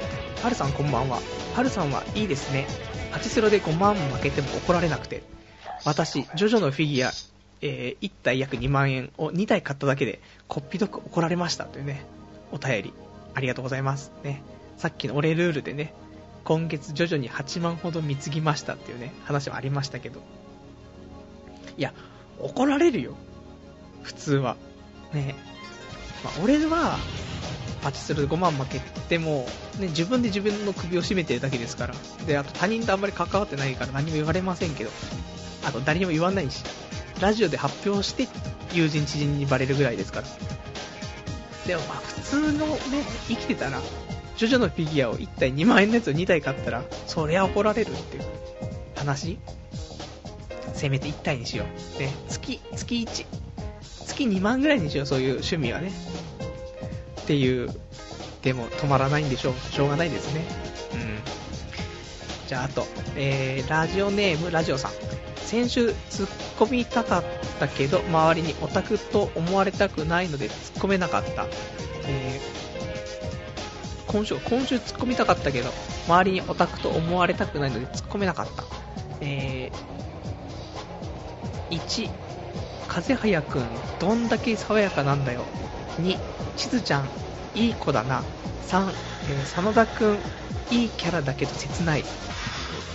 [0.42, 1.18] はるさんこんばんは。
[1.54, 2.66] はるさんはいいですね。
[3.10, 5.22] パチスロで5万負けても怒られなくて。
[5.84, 7.12] 私、ジョジョのフィギュア、
[7.62, 12.04] えー、1体約2万円を2体買っただけで、こっぴどく怒られましたというね、
[12.52, 12.92] お便り、
[13.34, 14.12] ありがとうございます。
[14.22, 14.42] ね。
[14.76, 15.94] さっきの俺ルールでね、
[16.44, 20.20] 今月徐々に8万ほど貢ぎましたっていうね、話はありましたけど。
[21.78, 21.94] いや、
[22.38, 23.14] 怒られるよ。
[24.02, 24.56] 普通は。
[25.12, 25.34] ね
[26.24, 26.98] まあ、俺は、
[27.82, 29.46] パチスロで5万負けても、
[29.78, 31.94] ね、自分で自分の首を絞めてるだけですから。
[32.26, 34.90] で、あと他人とあんまり関わってないから何も言われませんけど。
[35.64, 36.62] あと誰にも言わないし。
[37.20, 38.28] ラジオで発表して
[38.72, 40.26] 友人知人にバレるぐらいですから。
[41.66, 42.76] でもまあ普通のね、
[43.28, 43.80] 生きてたら、
[44.36, 48.24] ジョジョのフィギュアを1体2万円のやつを2体買ったら、そりゃ怒られるっていう
[48.96, 49.38] 話？
[50.74, 51.64] せめて1体にしよ
[51.96, 52.00] う。
[52.00, 53.26] ね、月、月1。
[54.20, 55.90] 月2万ぐらいにしよう、そういう趣味はね。
[57.22, 57.70] っていう。
[58.42, 59.54] でも止まらないんでしょう。
[59.72, 60.44] しょうがないですね。
[60.94, 62.48] うん。
[62.48, 64.92] じゃあ、あと、えー、ラジオネームラジオさん。
[65.36, 67.24] 先週突っ込みたかっ
[67.58, 71.46] たけど、周りにオタクと思われたくないので突っ込めなかった。
[72.06, 75.70] えー、今週、今週突っ込みたかったけど、
[76.06, 78.64] 周りにオタクと思われたくないので突っ込めなかった。
[79.20, 82.10] えー、1、
[82.90, 83.62] 風早くん、
[84.00, 85.44] どんだけ爽やかなんだよ。
[86.00, 86.18] 2、
[86.56, 87.08] しずちゃん、
[87.54, 88.24] いい子だな。
[88.66, 90.18] 3、えー、真田くん、
[90.72, 92.04] いいキャラだけど切ない。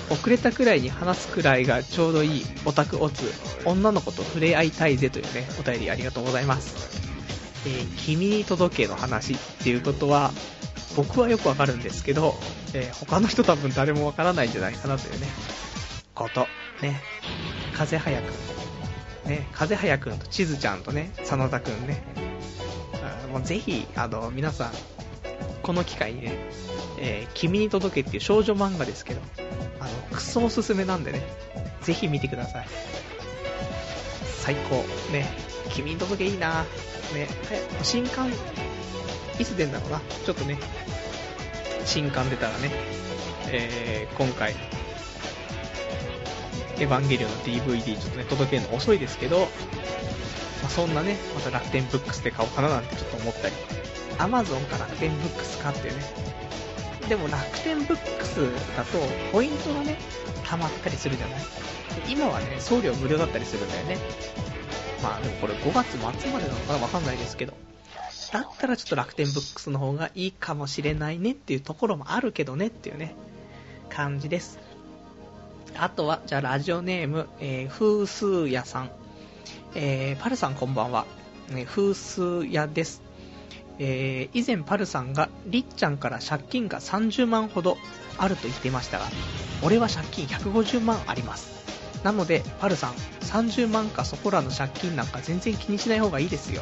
[0.09, 3.23] 遅れたくらいに話すくらいがちょうどいいオタクオツ、
[3.63, 6.75] 女の子と触れ合いたいぜというね、お便りありがとうございます。
[7.65, 10.31] えー、君に届けの話っていうことは、
[10.97, 12.35] 僕はよくわかるんですけど、
[12.73, 15.27] えー、他の人多分誰もわからないんじゃないかなというね、
[16.13, 16.47] こと。
[16.81, 17.01] ね、
[17.73, 18.54] 風早く。
[19.25, 22.03] ね、風早くんと地図ちゃんとね、真田くんね。
[23.31, 24.71] もうぜひ、あの、皆さん、
[25.61, 26.37] この機会にね、
[26.99, 29.21] えー、君に届けっていう少女漫画ですけど、
[29.81, 31.21] あの、クソおすすめなんでね、
[31.81, 32.67] ぜひ見てください。
[34.41, 34.85] 最高。
[35.11, 35.27] ね、
[35.69, 36.63] 君に届けいいな
[37.13, 37.27] ね、
[37.83, 38.31] 新刊、
[39.39, 40.01] いつ出んだろうな。
[40.25, 40.57] ちょっとね、
[41.83, 42.71] 新刊出たらね、
[43.51, 44.55] えー、今回、
[46.77, 49.45] エヴァンゲリオンの DVD ちょっとね、届けるの遅いですけど、ま
[50.65, 53.55] あ、そんなね、また楽天ブックスで買おうかななんてちょっと思ったり、
[54.17, 56.03] Amazon か楽天ブックスかっていうね、
[57.07, 58.39] でも楽天ブックス
[58.75, 58.99] だと、
[59.31, 59.97] ポイントがね、
[60.43, 61.41] 溜まったりするじゃない？
[62.09, 63.97] 今はね、送料無料だったりするんだよね。
[65.01, 67.53] まあでもこれ5月末までなのかなわかんないですけど。
[68.33, 73.15] だったらちょっと楽天ブックスの方がいいかもしれないねっていうところもあるけどねっていうね、
[73.89, 74.59] 感じです。
[75.77, 78.89] あとは、じゃあラジオネーム、えー、風数屋さん。
[79.75, 81.05] えー、パルさんこんばんは。
[81.49, 83.01] ね、風数屋です。
[83.77, 87.77] えー、以前パルさんがりっちゃんから借金が30万ほど
[88.17, 89.05] あると言ってましたが、
[89.63, 91.53] 俺は借金150万あります。
[92.03, 96.61] なので、パルさん、30万かそこらの借金なんか全然気にしない方がいいですよ。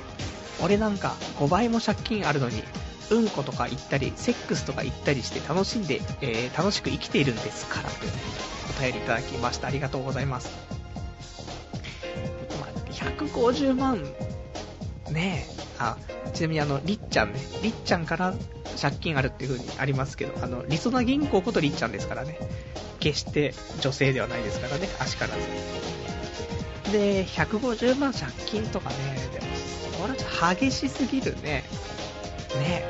[0.61, 2.64] 俺なんか5倍も借金あるのに、
[3.11, 7.89] うんことか言ったり、セックスとか言ったりして楽しんで、えー、楽しく生きているんですから、
[8.70, 9.68] お便りいただきました。
[9.68, 10.49] ありがとうございます。
[12.59, 14.03] まあ、150万、
[15.11, 15.97] ねえ、あ、
[16.34, 18.34] ちなみにあの、りっちゃんね、りっちゃんから
[18.82, 22.38] 借金あるっていう風にありますけど、あの、りそな銀行ことりっちゃんですからね。
[22.99, 25.34] 決して女性ではないですからね、足から
[26.86, 26.91] ず。
[26.93, 28.95] で、150万借金とかね、
[29.34, 29.45] でも、
[29.99, 31.64] これは激しすぎるね。
[32.55, 32.86] ね。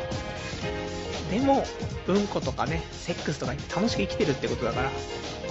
[1.33, 1.65] でも、
[2.07, 4.91] うんことかね、セックスとか楽しく生きてるってことだから、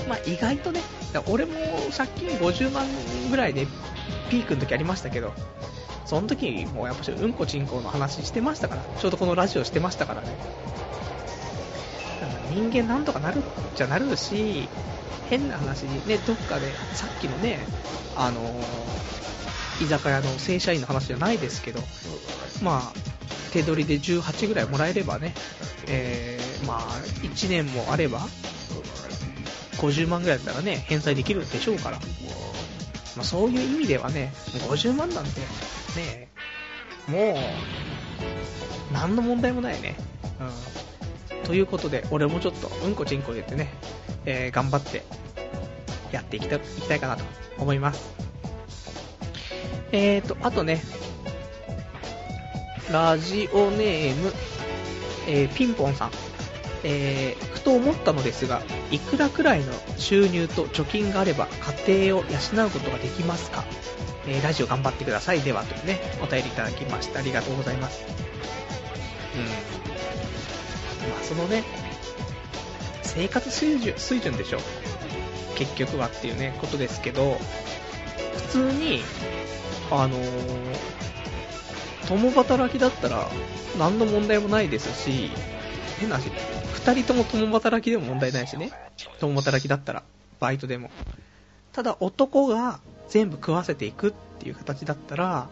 [0.09, 0.81] まあ意外とね、
[1.27, 1.55] 俺も
[1.97, 2.87] 借金50万
[3.31, 3.67] ぐらいで
[4.31, 5.33] ピークの時ありましたけど、
[6.05, 10.29] その時もやっぱしうんこちんこの話してましたから、ちょうどこのラジオしてましたからね。
[12.53, 13.43] 人間なんとかなるっ
[13.75, 14.69] ちゃなるし、
[15.31, 17.59] 変な話にね、どっかで、さっきのね、
[18.15, 18.63] あのー、
[19.83, 21.81] 居酒屋の正社員の話じゃないですけど、
[22.63, 25.35] まあ、手取りで18ぐらいもらえればね、
[25.89, 26.81] えー、まあ、
[27.23, 28.21] 1年もあれば、
[29.79, 31.99] 50万ぐらいだったらね、返済できるでしょうから、
[33.17, 34.33] まあ、そういう意味ではね、
[34.69, 35.41] 50万なんて、
[35.97, 36.29] ね、
[37.09, 39.97] もう、何の問題もないね。
[40.41, 40.83] うん
[41.45, 43.69] ということで、俺もちょっとうんこちんこ言ってね、
[44.25, 45.03] えー、頑張って
[46.13, 47.25] やっていきたいきたいかなと
[47.59, 48.32] 思います。
[49.93, 50.83] えーと、あとね、
[52.91, 54.33] ラジオネーム、
[55.29, 56.11] えー、ピンポンさん。
[56.85, 61.47] えー、ふと思ったのですが、いくらくらいの収入と貯金があれば
[61.87, 63.65] 家庭を養うことができますか？
[64.27, 65.43] えー、ラジオ頑張ってください。
[65.43, 67.21] では、というね、お便りいただきました。
[67.21, 68.05] ありがとうございます。
[69.37, 71.09] うん。
[71.09, 71.63] まあ、そのね、
[73.03, 74.59] 生活水準水準でしょ。
[75.55, 77.39] 結局はっていうね、ことですけど、
[78.49, 79.05] 普通に、
[80.01, 80.79] あのー、
[82.09, 83.29] 共働きだったら
[83.79, 85.31] 何の問題もないですし、
[85.99, 86.33] 変な話、
[86.73, 88.71] 二人とも共働きでも問題ないしね。
[89.21, 90.03] 共働きだったら、
[90.41, 90.91] バイトでも。
[91.73, 95.49] ただ男が全部食わせていくっていう形だったら、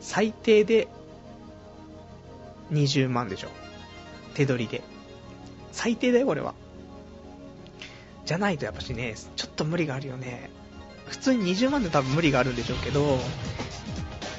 [0.00, 0.88] 最低で
[2.72, 3.48] 20万でしょ。
[4.34, 4.82] 手取りで。
[5.72, 6.54] 最低だよ、これは。
[8.24, 10.50] じゃないとやっぱしね、ちょっと無理があるよね。
[11.08, 13.18] 普通に20万で多分無理があるんでしょうけど、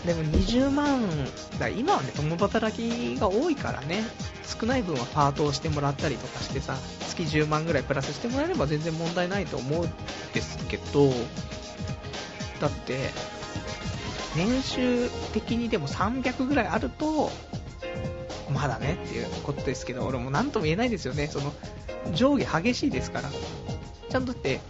[0.05, 1.01] でも20万、
[1.59, 4.03] だ今はね、共働きが多いからね、
[4.59, 9.89] 少ない分はパートをしてもらったりとかしてさ、月10万ぐらいプラスしてもらえれば全然問題ないと思うん
[10.34, 11.09] ですけど、
[12.61, 13.09] だって、
[14.36, 17.32] 年収的にでも300ぐらいあると、
[18.49, 21.28] まだねっていうことですけど、俺も何とも言えないですよね。
[21.28, 21.53] その、
[22.13, 23.30] 上下激しいですから。
[24.09, 24.61] ちゃんとって、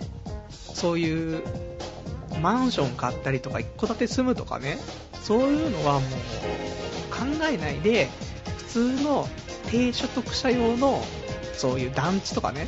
[0.73, 1.43] そういう、
[2.37, 4.77] マンション買ったりとか、一戸建て住むとかね、
[5.23, 6.01] そういうのはもう、
[7.09, 8.09] 考えないで、
[8.57, 9.27] 普通の
[9.69, 11.03] 低所得者用の、
[11.53, 12.67] そういう団地とかね、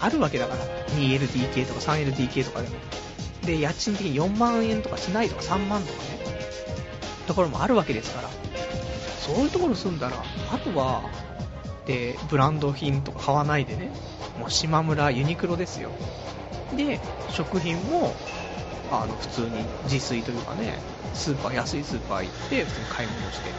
[0.00, 0.64] あるわけだから。
[0.96, 2.74] 2LDK とか 3LDK とかでも。
[3.44, 6.18] で、家賃的に4万円とかしないとか3万とかね、
[7.26, 8.28] ところもあるわけですから。
[9.20, 10.16] そういうところ住んだら、
[10.52, 11.02] あとは、
[11.86, 13.90] で、ブランド品とか買わないでね、
[14.38, 15.90] もう島村ユニクロですよ。
[16.76, 17.00] で、
[17.30, 18.14] 食品も、
[18.90, 20.78] あの、普通に自炊というかね、
[21.14, 23.52] スーパー、安いスーパー行って、普通に買い物して。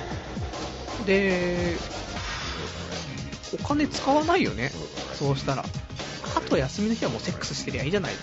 [1.06, 1.78] で、
[3.60, 4.72] お金使わないよね、
[5.14, 5.64] そうしたら。
[6.36, 8.14] あと休みの日はもうセックスしてりゃいいじゃない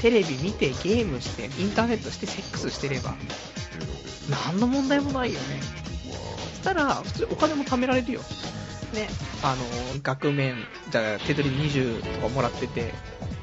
[0.00, 3.14] テレビ見て、ゲームして、インターネットしてセックスしてれば、
[4.30, 5.60] 何の問題もないよね
[6.52, 6.56] そ。
[6.56, 8.22] したら、普通お金も貯められるよ。
[8.92, 9.08] ね、
[9.42, 9.64] あの、
[10.02, 10.56] 額面、
[10.90, 12.92] じゃあ手取り20とかもらってて、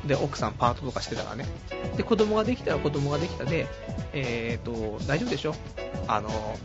[0.06, 1.46] で、奥さんパートとかしてたらね。
[1.96, 3.68] で、子供ができたら子供ができたで、
[4.14, 5.56] えーと、大丈夫でしょ？
[6.08, 6.58] あの、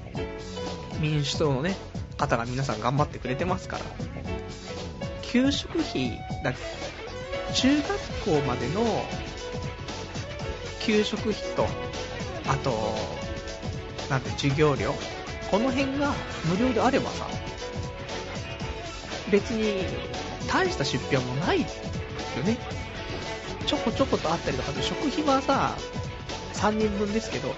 [1.01, 1.77] 民主党のね、
[2.17, 3.85] 方が皆さん頑張ってくれてますから。
[5.23, 6.53] 給食費、だ
[7.55, 9.05] 中学校までの
[10.81, 11.67] 給食費と、
[12.47, 12.95] あと、
[14.11, 14.95] なんて、授業料？
[15.51, 16.13] この辺が
[16.45, 17.27] 無料であればさ、
[19.33, 19.85] 別に
[20.47, 21.67] 大した出費はもうないよ
[22.45, 22.59] ね。
[23.67, 25.75] ちょこちょことあったりとか、食費はさ、
[26.55, 27.55] 3人分ですけど、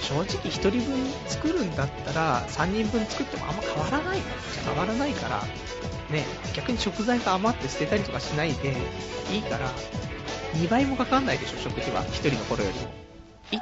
[0.00, 4.18] 正直1人分作るんだったら、3人分作ってもあんま変わらない
[4.64, 5.42] 変わらないから、
[6.10, 8.76] ね、逆に食材が余って捨てたりとかしないで
[9.32, 9.70] いいから、
[10.54, 12.04] 2倍もかかんないでしょ、食費は。
[12.04, 12.90] 1人の頃よりも。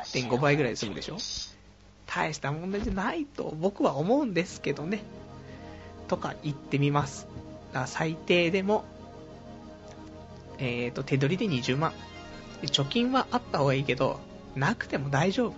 [0.02, 1.18] 1.5倍ぐらいで済むでしょ
[2.06, 5.02] 大した問題じゃないと僕は思うんですけどね。
[6.08, 7.28] とか言ってみます。
[7.86, 8.84] 最低でも、
[10.58, 11.92] えーと、手取りで20万。
[12.62, 14.18] 貯金はあった方がいいけど、
[14.56, 15.52] なくても大丈夫。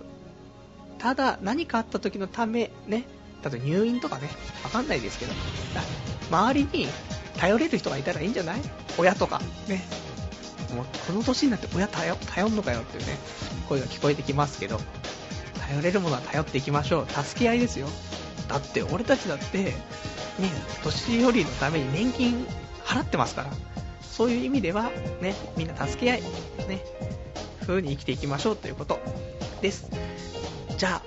[0.99, 3.05] ただ、何かあった時のため、ね、
[3.43, 4.29] 例えば入院とかね、
[4.63, 5.31] わかんないですけど、
[6.29, 6.87] 周りに
[7.37, 8.61] 頼れる人がいたらいいんじゃない？
[8.99, 9.81] 親とか、ね。
[10.75, 13.17] もうこの年になって親頼頼んのかよっていうね、
[13.67, 14.79] 声が聞こえてきますけど、
[15.67, 17.07] 頼れるものは頼っていきましょう。
[17.07, 17.87] 助け合いですよ。
[18.51, 19.73] だって俺たちだって、ね、
[20.83, 22.45] 年寄りのために年金
[22.83, 23.49] 払ってますから、
[24.01, 24.91] そういう意味では、
[25.21, 26.21] ね、みんな助け合い、
[26.67, 26.83] ね、
[27.61, 28.99] 風に生きていきましょうということ
[29.61, 29.89] です。
[30.77, 31.01] じゃあ、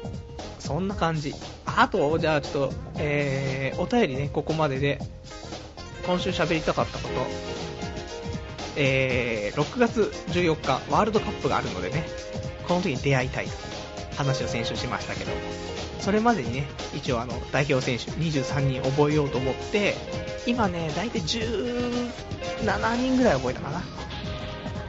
[0.59, 1.35] そんな感じ。
[1.67, 4.99] あと、じゃあちょっと、えー、お便りね、ここまでで、
[6.07, 7.15] 今週喋りたかったこと、
[8.77, 12.07] えー、6月14日、ワールドカップがあるのでね、
[12.67, 13.53] この時に出会いたいと
[14.17, 15.33] 話を先週しましたけど、
[16.05, 19.95] それまでにね、一応あの、代表選手23人覚えようと思って、
[20.45, 23.83] 今ね、大体17人ぐらい覚えたかな。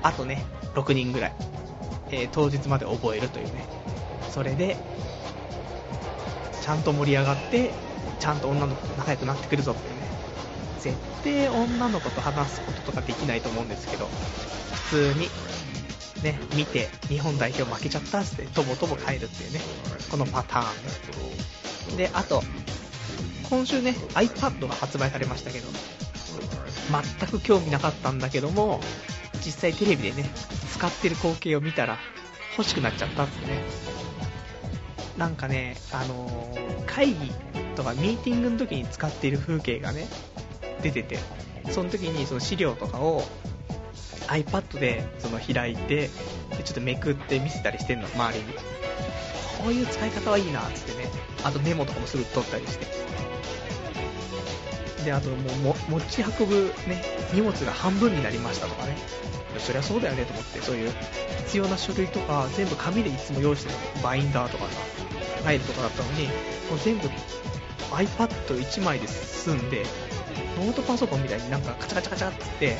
[0.04, 1.34] あとね、6人ぐらい、
[2.12, 3.66] えー、当日まで覚えるというね、
[4.30, 4.76] それで、
[6.62, 7.72] ちゃんと盛り上がって、
[8.20, 10.10] ちゃんと女の子と仲良くなってくるぞっていうね、
[10.80, 14.10] 絶対女の子と話すこととかできないと思うんですけど、
[14.90, 15.30] 普通に、
[16.26, 19.62] ね、見て、日本代表負けちゃったっつって、とぼとぼ帰るっていうね、
[20.10, 22.10] このパターンで。
[22.14, 22.42] あと、
[23.48, 25.68] 今週ね、iPad が発売されましたけど、
[27.20, 28.82] 全く興味なかったんだけども、
[29.46, 30.30] 実際テレビでね、
[30.74, 32.00] 使ってる光景を見たら
[32.58, 33.64] 欲しくなっちゃったっつってね。
[35.18, 37.32] なんかね、あのー、会議
[37.76, 40.08] とかミーティングの時に使っている風景がね、
[40.82, 41.20] 出てて、
[41.70, 43.24] その時にその資料とかを
[44.28, 46.10] iPad でその開いて、
[46.58, 48.54] でちょっとめくって見せたりしてんの、周りに。
[49.62, 51.10] こういう使い方はいいなっ、つってね。
[51.44, 52.86] あとメモとかもすぐ取ったりして。
[55.06, 57.04] で、あともう持ち運ぶね、
[57.34, 58.98] 荷物が半分になりましたとかね。
[59.60, 60.92] そりゃそうだよねと思って、そういう
[61.46, 64.72] 必要な書類とか全部紙でいつも用意してるバインダーとかさ、
[65.42, 66.26] ファイルとかだったのに、
[66.70, 67.08] もう全部
[67.92, 69.86] iPad1 枚で済んで、
[70.58, 72.78] ノートパソコンみたいになんかカチャカチャカチャってって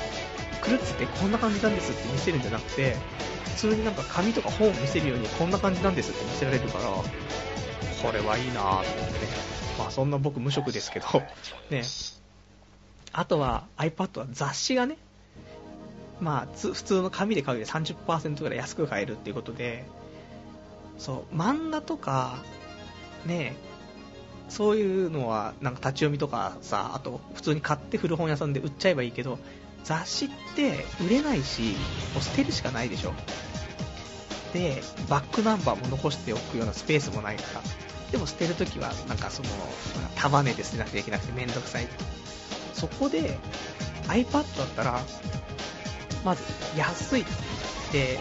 [0.56, 2.96] くるっつってこんな感じなんですって見せるんじゃなくて、
[3.56, 9.32] 普通になんか紙とか本を見せるようにこんな感じなんですって見せられるから、これはいいなぁと思ってね。
[9.78, 11.06] まあそんな僕無職ですけど、
[11.70, 11.84] ね。
[13.12, 14.98] あとは iPad は雑誌がね、
[16.20, 19.86] まあ普通の紙で買うより30%ぐらい安く買えるっていうことで、
[20.98, 22.40] そう、漫画とか、
[23.26, 23.56] ね、
[24.50, 29.40] そういうのはなんか立ち読みとかさ、あと普通に買って古本屋さんで売っちゃえばいいけど、
[29.86, 31.76] 雑誌って売れないし、
[32.14, 33.14] もう捨てるしかないでしょ。
[34.54, 37.62] で、バックナンバーも残しておくようなスペースもないから、
[38.12, 39.50] でも捨てるときは、なんかその、
[40.16, 41.88] 束ねて捨てなくちゃいけなくてめんどくさい。
[42.74, 43.38] そこで、
[44.08, 45.00] iPad だったら、
[46.24, 46.42] まず
[46.76, 47.26] 安い。
[47.92, 48.20] で、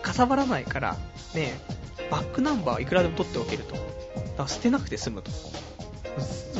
[0.00, 0.96] かさばらないから、
[1.34, 1.58] ね、
[2.10, 3.74] バックナンバーはいくらでも取っておけると。
[3.74, 3.82] だか
[4.38, 5.30] ら捨てなくて済むと。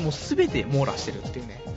[0.00, 1.75] もうすべて網羅してるっていうね。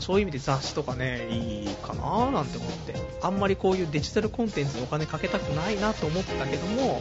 [0.00, 2.94] そういう意味で雑誌とかね、いいかななんて思って。
[3.22, 7.00] あんまりこういうデジタルコンテンツにお金かけたくないなと思ったけども、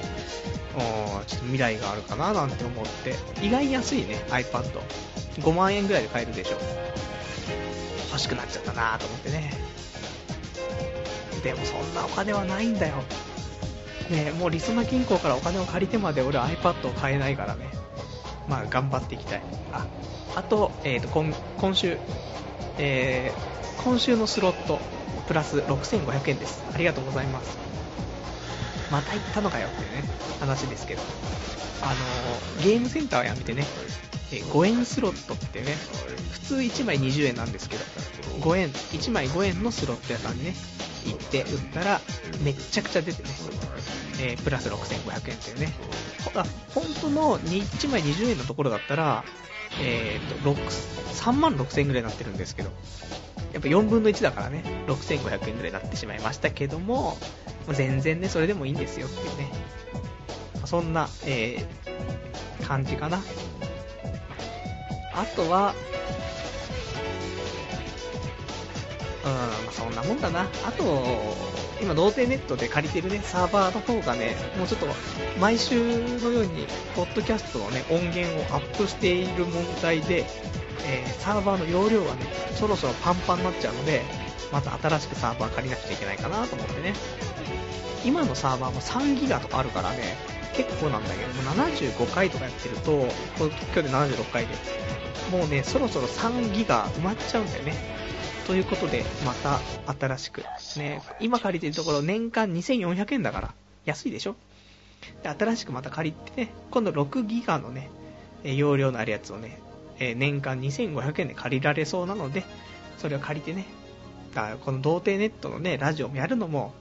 [1.27, 4.63] ちょっと未来があるかななんて思って、意外に安いね、iPad。
[5.39, 6.57] 5万円ぐらいで買えるでしょ。
[8.09, 9.51] 欲しくなっちゃったなと思ってね。
[11.43, 12.95] でもそんなお金はないんだよ。
[14.09, 17.69] ねもうりそな銀行からお金を借りてまで俺は iPad を買えないからね。
[18.47, 19.41] まあ頑張っていきたい。
[19.71, 19.85] あ、
[20.35, 21.97] あと、えっ、ー、と、今、今週、
[22.77, 24.79] えー、今週のスロット、
[25.27, 26.63] プラス6500円です。
[26.73, 27.57] ありがとうございます。
[28.91, 30.03] また行ったのかよっていうね、
[30.39, 31.01] 話ですけど。
[31.81, 33.63] あのー、ゲームセンターはやめてね、
[34.31, 35.75] 5円スロットってね、
[36.31, 37.83] 普通1枚20円なんですけど、
[38.41, 40.55] 5円、1枚5円のスロット屋さんにね、
[41.05, 42.01] 行って売ったら、
[42.41, 43.29] めっちゃくちゃ出てね、
[44.21, 45.73] えー、プラス6500円っていうね、
[46.35, 46.43] あ
[46.73, 49.23] 本当の1枚20円のところだったら、
[49.81, 52.71] えーと、3万6000円ぐらいになってるんですけど、
[53.53, 57.17] やっぱ4分の1だからね、6500円ぐらいになってしまいましたけども、
[57.71, 59.51] 全然ね、それでもいいんですよっていうね、
[60.65, 63.21] そんな、えー、感じかな。
[65.13, 65.73] あとは、
[69.23, 70.47] うーん、そんなもんだな。
[70.65, 70.83] あと、
[71.81, 74.87] 今、童貞ネットで借りてるね、サーバーの方がね、もうちょっと、
[75.39, 75.75] 毎週
[76.19, 80.25] のように、ポッドキャストのね、音源をアップしている問題で、
[80.87, 82.21] えー、サーバーの容量がね、
[82.55, 84.03] そろそろパンパンになっちゃうので、
[84.51, 86.93] また新しくサーバー借りなくちゃいけないかなと思ってね。
[88.05, 90.15] 今のサーバーも3ギガとかあるからね、
[90.55, 93.07] 結構なんだけど、もう75回とかやってると、
[93.37, 94.53] 今日で76回で、
[95.31, 97.73] もうね、そろそろ3ギガ埋まっちゃうんだよね。
[98.45, 99.59] ということで、また
[99.99, 100.43] 新しく、
[100.77, 103.53] ね、今借りてるところ年間2400円だから、
[103.85, 104.35] 安いでしょ？
[105.23, 107.89] で新しくまた借りてね、今度6ギガのね、
[108.43, 109.59] 容量のあるやつをね、
[109.99, 112.43] 年間2500円で借りられそうなので、
[112.97, 113.65] それを借りてね、
[114.33, 116.73] だこの童貞ネットのね、ラジオもやるのも、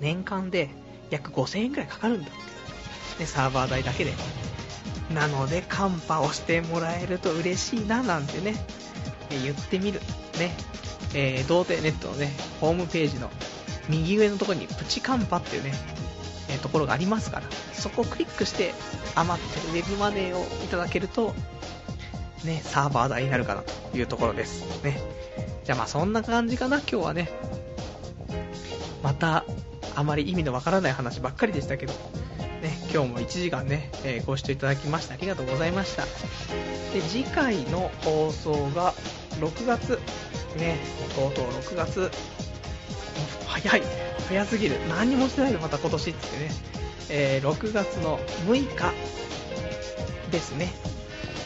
[0.00, 0.70] 年間で
[1.10, 3.20] 約5000円くらいかかるんだって。
[3.20, 4.12] ね、サーバー代だけで。
[5.14, 8.54] なので、カンパをしてもらえると嬉しいな、なんてね、
[9.30, 10.00] え言ってみる。
[10.38, 10.54] ね。
[11.14, 13.30] えー、童貞ネットのね、ホームページの
[13.88, 15.72] 右上のところにプチカンパっていうね、
[16.48, 18.74] え、ところがありますから、そこをクリックして
[19.14, 21.34] 余ってるウェブマネーをいただけると、
[22.44, 24.82] ね、サーバー代になるかなというところです。
[24.82, 25.00] ね。
[25.64, 27.30] じゃあまあそんな感じかな、今日はね。
[29.02, 29.44] また、
[29.94, 31.92] あまり意味のわからない話ばっかりでしたけど、
[32.66, 36.04] ね、今日も1時間ね、えー、ご視聴いただきましてありがとうございました。
[36.92, 38.92] で、次回の放送が
[39.38, 40.00] 6月、
[40.56, 40.80] ね、
[41.14, 42.10] とうとう6月、
[43.46, 43.82] 早い、
[44.28, 46.50] 早すぎる、何もしてないでまた今年ってね、
[47.08, 48.18] えー、6月の
[48.48, 48.92] 6日
[50.32, 50.72] ですね、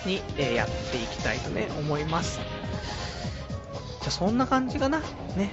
[0.07, 2.39] に、えー、やっていきたいとね、思います。
[2.39, 5.01] じゃあそんな感じかな。
[5.37, 5.53] ね。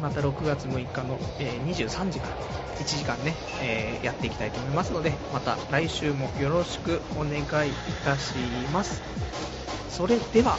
[0.00, 2.36] また6月6日の、え、23時から
[2.78, 7.74] 1時間ね、え、やっていきたいと思いますので、また来週もよろしくお願いい
[8.04, 8.34] たし
[8.72, 9.02] ます。
[9.88, 10.58] それでは、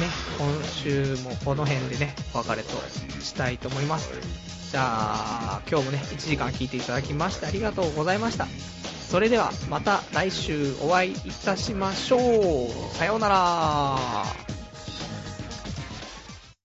[0.00, 0.08] ね、
[0.38, 2.70] 今週もこの辺でね、お別れと
[3.20, 4.10] したいと思います。
[4.70, 8.46] じゃあ、今日もね、1時間聞いていただきましてありがとうございました。
[9.10, 12.96] それでは、また来週お会いいたしましょう。
[12.96, 14.57] さようなら。